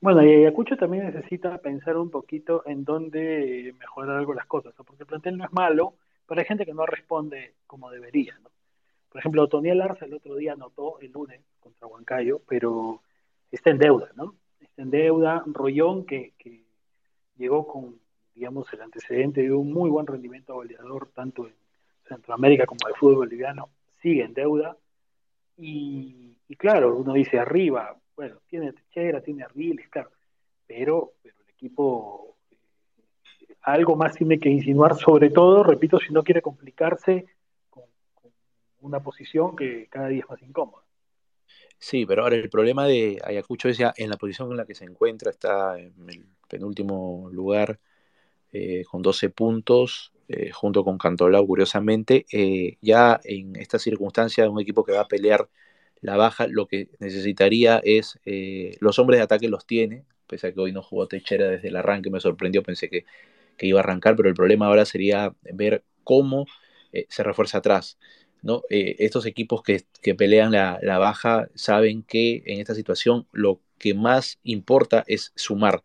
Bueno, 0.00 0.24
y 0.24 0.32
Ayacucho 0.32 0.76
también 0.76 1.06
necesita 1.06 1.58
pensar 1.58 1.96
un 1.96 2.10
poquito 2.10 2.62
en 2.66 2.84
dónde 2.84 3.74
mejorar 3.78 4.16
algo 4.16 4.34
las 4.34 4.46
cosas, 4.46 4.72
porque 4.76 5.02
el 5.02 5.06
plantel 5.06 5.36
no 5.36 5.44
es 5.44 5.52
malo, 5.52 5.94
pero 6.26 6.40
hay 6.40 6.46
gente 6.46 6.64
que 6.64 6.74
no 6.74 6.86
responde 6.86 7.54
como 7.66 7.90
debería. 7.90 8.38
¿no? 8.42 8.50
Por 9.08 9.18
ejemplo, 9.20 9.42
Otoniel 9.42 9.80
Arce 9.80 10.04
el 10.04 10.14
otro 10.14 10.36
día 10.36 10.52
anotó 10.52 11.00
el 11.00 11.10
lunes 11.10 11.40
contra 11.58 11.86
Huancayo, 11.86 12.40
pero 12.46 13.02
está 13.50 13.70
en 13.70 13.78
deuda, 13.78 14.10
¿no? 14.14 14.34
Está 14.60 14.82
en 14.82 14.90
deuda. 14.90 15.42
Rollón, 15.46 16.04
que, 16.04 16.34
que 16.38 16.64
llegó 17.36 17.66
con, 17.66 17.98
digamos, 18.34 18.72
el 18.72 18.82
antecedente 18.82 19.42
de 19.42 19.52
un 19.52 19.72
muy 19.72 19.88
buen 19.88 20.06
rendimiento 20.06 20.54
goleador, 20.54 21.08
tanto 21.14 21.46
en 21.46 21.54
Centroamérica 22.06 22.66
como 22.66 22.86
de 22.86 22.94
fútbol 22.94 23.16
boliviano, 23.16 23.70
sigue 24.02 24.24
en 24.24 24.34
deuda. 24.34 24.76
Y, 25.56 26.36
claro, 26.56 26.96
uno 26.96 27.14
dice 27.14 27.38
arriba, 27.38 27.96
bueno, 28.18 28.40
tiene 28.48 28.72
Techera, 28.72 29.20
tiene 29.20 29.44
Ardiles, 29.44 29.88
claro, 29.90 30.10
pero, 30.66 31.12
pero 31.22 31.36
el 31.38 31.50
equipo 31.54 32.36
eh, 32.50 33.54
algo 33.62 33.94
más 33.94 34.16
tiene 34.16 34.40
que 34.40 34.48
insinuar, 34.48 34.96
sobre 34.96 35.30
todo, 35.30 35.62
repito, 35.62 36.00
si 36.00 36.12
no 36.12 36.24
quiere 36.24 36.42
complicarse 36.42 37.26
con, 37.70 37.84
una 38.80 38.98
posición 39.00 39.54
que 39.54 39.86
cada 39.88 40.08
día 40.08 40.22
es 40.22 40.28
más 40.28 40.42
incómoda. 40.42 40.82
Sí, 41.78 42.06
pero 42.06 42.24
ahora 42.24 42.34
el 42.34 42.50
problema 42.50 42.86
de 42.86 43.20
Ayacucho 43.22 43.68
es 43.68 43.78
ya 43.78 43.94
en 43.96 44.10
la 44.10 44.16
posición 44.16 44.50
en 44.50 44.56
la 44.56 44.66
que 44.66 44.74
se 44.74 44.84
encuentra, 44.84 45.30
está 45.30 45.78
en 45.78 45.94
el 46.08 46.26
penúltimo 46.48 47.28
lugar 47.30 47.78
eh, 48.50 48.82
con 48.90 49.00
12 49.00 49.30
puntos, 49.30 50.12
eh, 50.26 50.50
junto 50.50 50.82
con 50.82 50.98
Cantolao, 50.98 51.46
curiosamente. 51.46 52.26
Eh, 52.32 52.78
ya 52.80 53.20
en 53.22 53.54
esta 53.54 53.78
circunstancia, 53.78 54.50
un 54.50 54.60
equipo 54.60 54.84
que 54.84 54.90
va 54.90 55.02
a 55.02 55.08
pelear 55.08 55.48
la 56.00 56.16
baja, 56.16 56.46
lo 56.48 56.66
que 56.66 56.88
necesitaría 56.98 57.80
es, 57.84 58.18
los 58.80 58.98
hombres 58.98 59.18
de 59.18 59.24
ataque 59.24 59.48
los 59.48 59.66
tiene, 59.66 60.04
pese 60.26 60.48
a 60.48 60.52
que 60.52 60.60
hoy 60.60 60.72
no 60.72 60.82
jugó 60.82 61.08
Techera 61.08 61.48
desde 61.48 61.68
el 61.68 61.76
arranque, 61.76 62.10
me 62.10 62.20
sorprendió, 62.20 62.62
pensé 62.62 62.88
que, 62.88 63.04
iba 63.60 63.80
a 63.80 63.82
arrancar, 63.82 64.14
pero 64.14 64.28
el 64.28 64.36
problema 64.36 64.66
ahora 64.66 64.84
sería 64.84 65.34
ver 65.52 65.84
cómo 66.04 66.46
se 67.08 67.22
refuerza 67.22 67.58
atrás. 67.58 67.98
¿no? 68.40 68.62
estos 68.68 69.26
equipos 69.26 69.62
que, 69.62 69.84
pelean 70.14 70.52
la, 70.52 70.78
la, 70.82 70.98
baja 70.98 71.48
saben 71.56 72.04
que 72.04 72.42
en 72.46 72.60
esta 72.60 72.74
situación 72.74 73.26
lo 73.32 73.60
que 73.78 73.94
más 73.94 74.38
importa 74.44 75.04
es 75.06 75.32
sumar. 75.34 75.82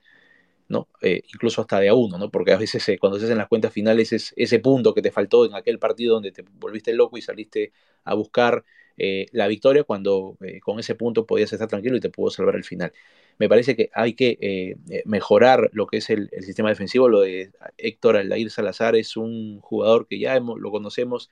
¿no? 0.68 0.90
Eh, 1.02 1.22
incluso 1.34 1.62
hasta 1.62 1.80
de 1.80 1.90
a 1.90 1.94
uno, 1.94 2.18
¿no? 2.18 2.32
Porque 2.32 2.52
a 2.52 2.58
veces 2.58 2.88
eh, 2.90 2.98
cuando 2.98 3.20
se 3.20 3.26
hacen 3.26 3.38
las 3.38 3.48
cuentas 3.48 3.72
finales 3.72 4.12
es 4.14 4.34
ese 4.36 4.60
punto 4.60 4.94
que 4.94 5.02
te 5.02 5.12
faltó 5.12 5.46
en 5.46 5.54
aquel 5.56 5.80
partido 5.80 6.16
donde 6.16 6.32
te 6.32 6.44
volviste 6.54 6.94
loco 6.94 7.18
y 7.18 7.22
saliste 7.22 7.74
a 8.04 8.14
buscar 8.16 8.66
eh, 8.98 9.28
la 9.32 9.48
victoria 9.48 9.84
cuando 9.84 10.38
con 10.64 10.80
ese 10.80 10.96
punto 10.96 11.26
podías 11.26 11.52
estar 11.54 11.68
tranquilo 11.68 11.98
y 11.98 12.00
te 12.00 12.10
pudo 12.10 12.30
salvar 12.32 12.56
el 12.56 12.64
final. 12.64 12.94
Me 13.40 13.50
parece 13.50 13.76
que 13.76 13.90
hay 13.94 14.14
que 14.14 14.78
mejorar 15.06 15.70
lo 15.74 15.88
que 15.88 15.98
es 15.98 16.10
el, 16.10 16.30
sistema 16.42 16.70
defensivo. 16.70 17.10
Lo 17.10 17.22
de 17.22 17.52
Héctor 17.78 18.18
Aldair 18.18 18.52
Salazar 18.52 18.96
es 18.96 19.18
un 19.18 19.60
jugador 19.60 20.08
que 20.08 20.20
ya 20.20 20.40
lo 20.40 20.72
conocemos, 20.72 21.32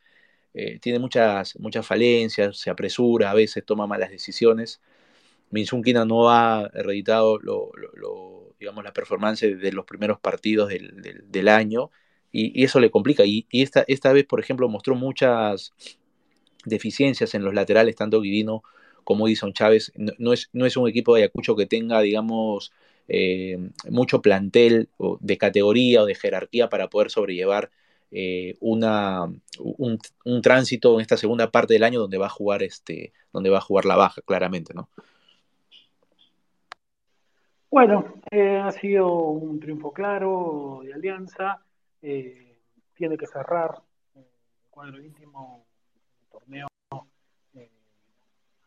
tiene 0.82 1.00
muchas, 1.00 1.58
muchas 1.60 1.86
falencias, 1.86 2.58
se 2.58 2.70
apresura, 2.72 3.32
a 3.32 3.36
veces 3.36 3.64
toma 3.66 3.88
malas 3.88 4.10
decisiones. 4.12 4.82
Minsunkina 5.52 6.06
no 6.06 6.30
ha 6.32 6.70
reeditado 6.70 7.40
lo 7.40 7.72
digamos, 8.62 8.84
la 8.84 8.94
performance 8.94 9.42
de 9.42 9.72
los 9.74 9.86
primeros 9.86 10.20
partidos 10.20 10.70
del, 10.70 11.48
año 11.50 11.90
y, 12.32 12.64
eso 12.64 12.80
le 12.80 12.92
complica. 12.92 13.26
Y, 13.26 13.48
esta, 13.52 13.84
esta 13.88 14.14
vez, 14.14 14.26
por 14.26 14.40
ejemplo, 14.40 14.70
mostró 14.70 14.96
muchas 14.96 15.74
deficiencias 16.66 17.36
en 17.36 17.44
los 17.44 17.54
laterales, 17.54 17.96
tanto 17.96 18.22
Guidino 18.22 18.64
como 19.04 19.28
Edison 19.28 19.54
Chávez. 19.54 19.92
No, 19.96 20.34
es, 20.34 20.50
no 20.54 20.66
es 20.66 20.78
un 20.78 20.88
equipo 20.88 21.16
de 21.16 21.24
Ayacucho 21.24 21.56
que 21.56 21.66
tenga, 21.66 22.02
digamos, 22.02 22.72
eh, 23.08 23.58
mucho 23.90 24.22
plantel 24.22 24.90
de 25.20 25.38
categoría 25.38 26.04
o 26.04 26.06
de 26.06 26.16
jerarquía 26.16 26.70
para 26.70 26.90
poder 26.90 27.10
sobrellevar 27.10 27.70
eh, 28.12 28.56
una, 28.60 29.26
un, 29.60 30.00
un, 30.26 30.42
tránsito 30.42 30.96
en 30.96 31.02
esta 31.02 31.18
segunda 31.18 31.50
parte 31.50 31.74
del 31.74 31.84
año 31.84 32.00
donde 32.00 32.18
va 32.18 32.28
a 32.28 32.30
jugar 32.30 32.62
este, 32.62 33.14
donde 33.32 33.50
va 33.50 33.60
a 33.60 33.62
jugar 33.62 33.86
la 33.86 33.96
baja, 33.96 34.22
claramente, 34.22 34.74
¿no? 34.74 34.90
Bueno, 37.70 38.16
eh, 38.32 38.58
ha 38.58 38.72
sido 38.72 39.14
un 39.16 39.60
triunfo 39.62 39.94
claro 39.94 40.82
de 40.84 40.94
Alianza. 40.94 41.64
Tiene 42.02 43.18
que 43.18 43.28
cerrar 43.28 43.82
el 44.16 44.26
cuadro 44.70 45.02
íntimo 45.02 45.66
torneo 46.32 46.68
eh, 47.56 47.70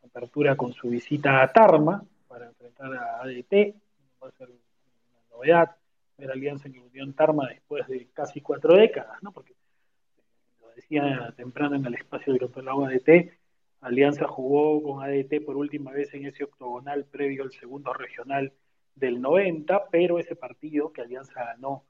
apertura 0.05 0.57
con 0.57 0.73
su 0.73 0.89
visita 0.89 1.43
a 1.43 1.53
Tarma 1.53 2.05
para 2.29 2.47
enfrentar 2.47 2.95
a 2.95 3.23
ADT. 3.23 3.75
Va 4.23 4.29
a 4.29 4.33
ser 4.33 4.49
una 4.49 5.21
novedad 5.31 5.77
ver 6.17 6.31
Alianza 6.31 6.69
en 6.69 6.79
Unión 6.79 7.13
Tarma 7.15 7.49
después 7.49 7.87
de 7.89 8.09
casi 8.13 8.41
cuatro 8.41 8.77
décadas, 8.77 9.23
¿no? 9.23 9.33
Porque 9.33 9.55
lo 10.61 10.71
decía 10.71 11.33
temprano 11.37 11.77
en 11.77 11.87
el 11.87 11.95
espacio 11.95 12.33
del 12.33 12.41
Campeonato 12.41 12.85
ADT, 12.85 13.33
Alianza 13.81 14.27
jugó 14.27 14.83
con 14.83 15.03
ADT 15.03 15.45
por 15.45 15.57
última 15.57 15.93
vez 15.93 16.15
en 16.15 16.27
ese 16.27 16.45
octogonal 16.45 17.05
previo 17.05 17.43
al 17.43 17.53
segundo 17.53 17.93
regional 17.93 18.53
del 18.95 19.21
90, 19.21 19.91
pero 19.91 20.19
ese 20.19 20.37
partido 20.37 20.93
que 20.93 21.03
Alianza 21.03 21.45
ganó 21.45 21.85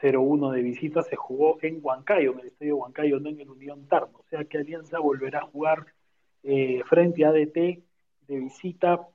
0-1 0.00 0.52
de 0.52 0.62
visita 0.62 1.02
se 1.02 1.16
jugó 1.16 1.58
en 1.62 1.80
Huancayo, 1.82 2.32
en 2.32 2.40
el 2.40 2.46
estadio 2.48 2.76
Huancayo, 2.76 3.18
no 3.20 3.30
en 3.30 3.40
el 3.40 3.50
Unión 3.50 3.86
Tarno. 3.88 4.18
O 4.18 4.24
sea 4.28 4.44
que 4.44 4.58
Alianza 4.58 4.98
volverá 4.98 5.40
a 5.40 5.46
jugar 5.46 5.86
eh, 6.42 6.82
frente 6.88 7.24
a 7.24 7.28
ADT 7.28 7.54
de 7.54 8.40
visita 8.40 9.06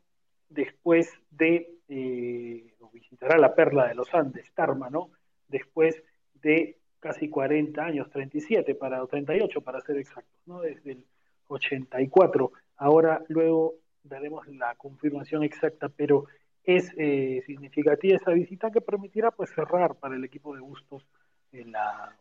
después 0.50 1.10
de, 1.30 1.76
eh, 1.88 2.74
visitará 2.92 3.38
la 3.38 3.56
Perla 3.56 3.88
de 3.88 3.96
los 3.96 4.14
Andes, 4.14 4.52
Tarma, 4.54 4.90
¿no? 4.90 5.12
Después 5.48 6.02
de 6.42 6.78
casi 7.00 7.30
40 7.30 7.84
años, 7.84 8.10
37 8.12 8.76
para, 8.76 9.06
38 9.06 9.62
para 9.62 9.82
ser 9.82 9.98
exactos, 9.98 10.42
¿no? 10.46 10.62
Desde 10.62 10.92
el 10.94 11.06
84. 11.48 12.52
Ahora, 12.78 13.24
luego 13.28 13.76
daremos 14.04 14.48
la 14.48 14.76
confirmación 14.76 15.44
exacta, 15.44 15.90
pero 15.90 16.26
es 16.64 16.92
eh, 16.98 17.44
significativa 17.46 18.18
esa 18.18 18.32
visita 18.32 18.72
que 18.72 18.82
permitirá 18.82 19.32
pues 19.32 19.50
cerrar 19.54 19.96
para 19.96 20.16
el 20.16 20.24
equipo 20.24 20.54
de 20.56 20.62
Bustos 20.62 21.04
en 21.52 21.72
la, 21.72 22.16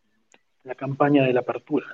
campaña 0.77 1.23
de 1.23 1.33
la 1.33 1.41
apertura. 1.41 1.87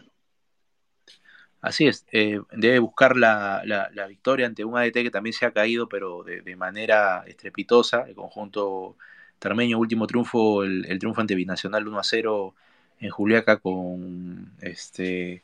Así 1.61 1.87
es, 1.87 2.05
eh, 2.11 2.39
debe 2.51 2.79
buscar 2.79 3.17
la, 3.17 3.61
victoria 4.07 4.45
ante 4.45 4.63
un 4.63 4.77
ADT 4.77 4.93
que 4.93 5.11
también 5.11 5.33
se 5.33 5.45
ha 5.45 5.51
caído, 5.51 5.89
pero 5.89 6.23
de, 6.23 6.55
manera 6.55 7.23
estrepitosa. 7.27 8.03
El 8.07 8.15
conjunto 8.15 8.95
termeño, 9.39 9.79
último 9.79 10.07
triunfo, 10.07 10.63
el, 10.63 10.99
triunfo 10.99 11.21
ante 11.21 11.35
Binacional 11.35 11.87
1 11.87 11.99
a 11.99 12.03
0 12.03 12.55
en 12.99 13.09
Juliaca 13.09 13.57
con 13.57 14.51
este 14.61 15.43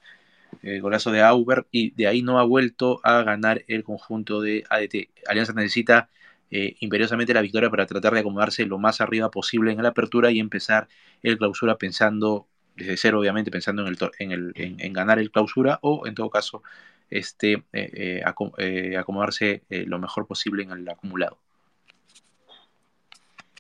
el 0.62 0.82
golazo 0.82 1.12
de 1.12 1.22
Auber, 1.22 1.66
y 1.72 1.92
de 1.92 2.06
ahí 2.06 2.22
no 2.22 2.40
ha 2.40 2.44
vuelto 2.44 3.00
a 3.04 3.24
ganar 3.24 3.64
el 3.68 3.84
conjunto 3.84 4.40
de 4.40 4.64
ADT. 4.70 5.10
Alianza 5.28 5.54
necesita 5.54 6.10
eh, 6.52 6.76
imperiosamente 6.80 7.34
la 7.34 7.42
victoria 7.42 7.70
para 7.70 7.86
tratar 7.86 8.14
de 8.14 8.20
acomodarse 8.20 8.66
lo 8.66 8.78
más 8.78 9.02
arriba 9.02 9.32
posible 9.32 9.72
en 9.72 9.82
la 9.82 9.90
apertura 9.90 10.32
y 10.32 10.40
empezar 10.40 10.88
el 11.22 11.38
clausura 11.38 11.78
pensando 11.78 12.48
desde 12.76 12.98
cero, 12.98 13.20
obviamente, 13.20 13.52
pensando 13.52 13.84
en, 13.84 14.32
el, 14.32 14.54
en, 14.56 14.80
en, 14.80 14.94
ganar 14.94 15.20
el 15.20 15.32
clausura 15.32 15.80
o 15.82 16.08
en 16.08 16.16
todo 16.16 16.30
caso 16.30 16.64
este, 17.10 17.64
eh, 17.74 18.22
eh, 18.58 18.98
acomodarse 18.98 19.64
lo 19.70 20.00
mejor 20.00 20.26
posible 20.26 20.64
en 20.64 20.72
el 20.72 20.90
acumulado. 20.90 21.38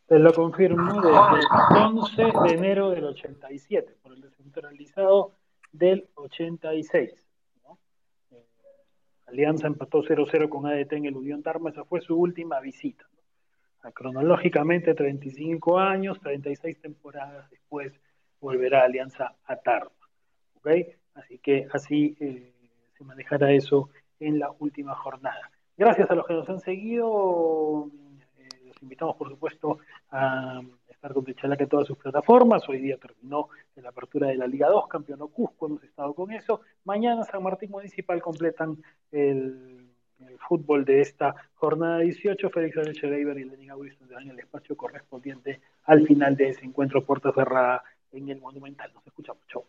Te 0.07 0.19
lo 0.19 0.33
confirmo 0.33 1.01
desde 1.01 1.19
el 1.19 1.97
11 1.97 2.21
de 2.21 2.53
enero 2.53 2.89
del 2.89 3.05
87, 3.05 3.95
por 4.01 4.13
el 4.13 4.21
descentralizado 4.21 5.33
del 5.71 6.07
86. 6.15 7.32
Alianza 9.33 9.65
empató 9.65 10.03
0-0 10.03 10.47
con 10.47 10.67
ADT 10.67 10.93
en 10.93 11.05
el 11.05 11.17
Unión 11.17 11.41
Tarma, 11.41 11.71
esa 11.71 11.83
fue 11.83 12.01
su 12.01 12.15
última 12.15 12.59
visita. 12.59 13.03
Cronológicamente 13.95 14.93
35 14.93 15.79
años, 15.79 16.21
36 16.21 16.79
temporadas 16.79 17.49
después 17.49 17.91
volverá 18.39 18.83
Alianza 18.83 19.35
a 19.45 19.55
Tarma. 19.55 19.89
Así 21.15 21.39
que 21.39 21.67
así 21.73 22.15
eh, 22.19 22.53
se 22.95 23.03
manejará 23.03 23.51
eso 23.51 23.89
en 24.19 24.37
la 24.37 24.51
última 24.59 24.93
jornada. 24.95 25.51
Gracias 25.75 26.09
a 26.11 26.15
los 26.15 26.27
que 26.27 26.35
nos 26.35 26.47
han 26.47 26.59
seguido, 26.59 27.89
eh, 28.37 28.47
los 28.67 28.81
invitamos 28.83 29.15
por 29.17 29.29
supuesto 29.29 29.79
a 30.11 30.61
estar 31.03 31.13
con 31.13 31.25
Techalaca 31.25 31.63
en 31.63 31.69
todas 31.69 31.85
sus 31.85 31.97
plataformas. 31.97 32.63
Hoy 32.69 32.79
día 32.79 32.95
terminó 32.95 33.49
la 33.75 33.89
apertura 33.89 34.29
de 34.29 34.35
la 34.35 34.47
Liga 34.47 34.69
2, 34.69 34.87
campeón 34.87 35.27
Cusco, 35.27 35.65
hemos 35.65 35.83
estado 35.83 36.13
con 36.13 36.31
eso. 36.31 36.61
Mañana 36.85 37.25
San 37.25 37.43
Martín 37.43 37.71
Municipal 37.71 38.21
completan 38.21 38.81
el, 39.11 39.81
fútbol 40.47 40.85
de 40.85 41.01
esta 41.01 41.35
jornada 41.55 41.99
18. 41.99 42.49
Félix 42.49 43.03
Leiber 43.03 43.37
y 43.37 43.43
Lenin 43.43 43.73
Wilson 43.73 44.07
dan 44.07 44.29
el 44.29 44.39
espacio 44.39 44.77
correspondiente 44.77 45.59
al 45.83 46.07
final 46.07 46.37
de 46.37 46.49
ese 46.49 46.65
encuentro 46.65 47.03
puerta 47.03 47.33
cerrada 47.33 47.83
en 48.13 48.29
el 48.29 48.39
Monumental. 48.39 48.93
Nos 48.93 49.05
escuchamos. 49.05 49.45
Chau. 49.47 49.65